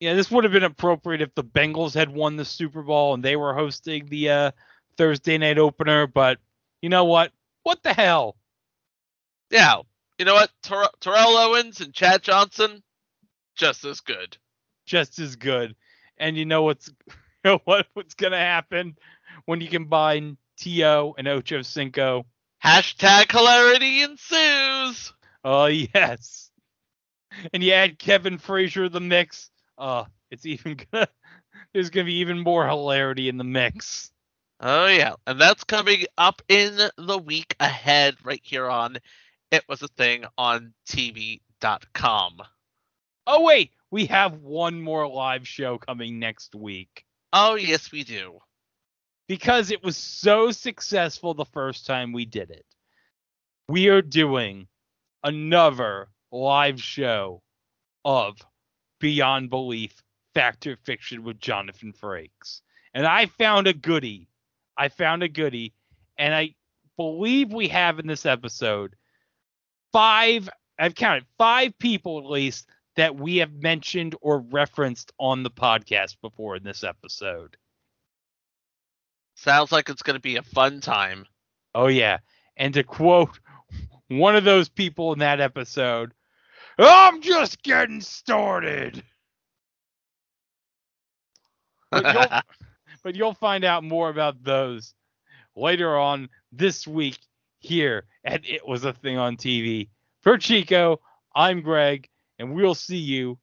[0.00, 3.22] yeah, this would have been appropriate if the Bengals had won the Super Bowl and
[3.22, 4.50] they were hosting the uh,
[4.96, 6.38] Thursday night opener, but
[6.82, 7.32] you know what?
[7.62, 8.36] What the hell?
[9.50, 9.82] Yeah.
[10.18, 10.50] You know what?
[10.62, 12.82] Ter- Terrell Owens and Chad Johnson,
[13.56, 14.36] just as good.
[14.86, 15.76] just as good.
[16.18, 18.96] And you know what's you know what what's gonna happen
[19.46, 21.14] when you combine T.O.
[21.18, 22.26] and Ocho Cinco?
[22.64, 25.12] Hashtag hilarity ensues.
[25.44, 26.50] Oh yes.
[27.52, 29.49] And you add Kevin Frazier to the mix.
[29.80, 31.08] Uh it's even gonna
[31.74, 34.12] there's gonna be even more hilarity in the mix.
[34.60, 38.98] Oh yeah, and that's coming up in the week ahead, right here on
[39.52, 42.42] It Was a Thing on TV.com.
[43.26, 47.04] Oh wait, we have one more live show coming next week.
[47.32, 48.40] Oh yes, we do.
[49.28, 52.66] because it was so successful the first time we did it.
[53.68, 54.68] We are doing
[55.24, 57.42] another live show
[58.04, 58.36] of
[59.00, 60.02] Beyond Belief
[60.34, 62.60] Fact or Fiction with Jonathan Frakes.
[62.94, 64.28] And I found a goodie.
[64.76, 65.74] I found a goodie.
[66.16, 66.54] And I
[66.96, 68.94] believe we have in this episode
[69.92, 70.48] five,
[70.78, 76.16] I've counted five people at least that we have mentioned or referenced on the podcast
[76.20, 77.56] before in this episode.
[79.36, 81.26] Sounds like it's going to be a fun time.
[81.74, 82.18] Oh yeah.
[82.56, 83.40] And to quote
[84.08, 86.12] one of those people in that episode,
[86.88, 89.02] I'm just getting started.
[91.90, 92.40] But you'll,
[93.02, 94.94] but you'll find out more about those
[95.56, 97.18] later on this week
[97.58, 99.88] here at It Was a Thing on TV.
[100.22, 101.00] For Chico,
[101.34, 102.08] I'm Greg,
[102.38, 103.38] and we'll see you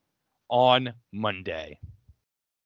[0.49, 1.79] on Monday.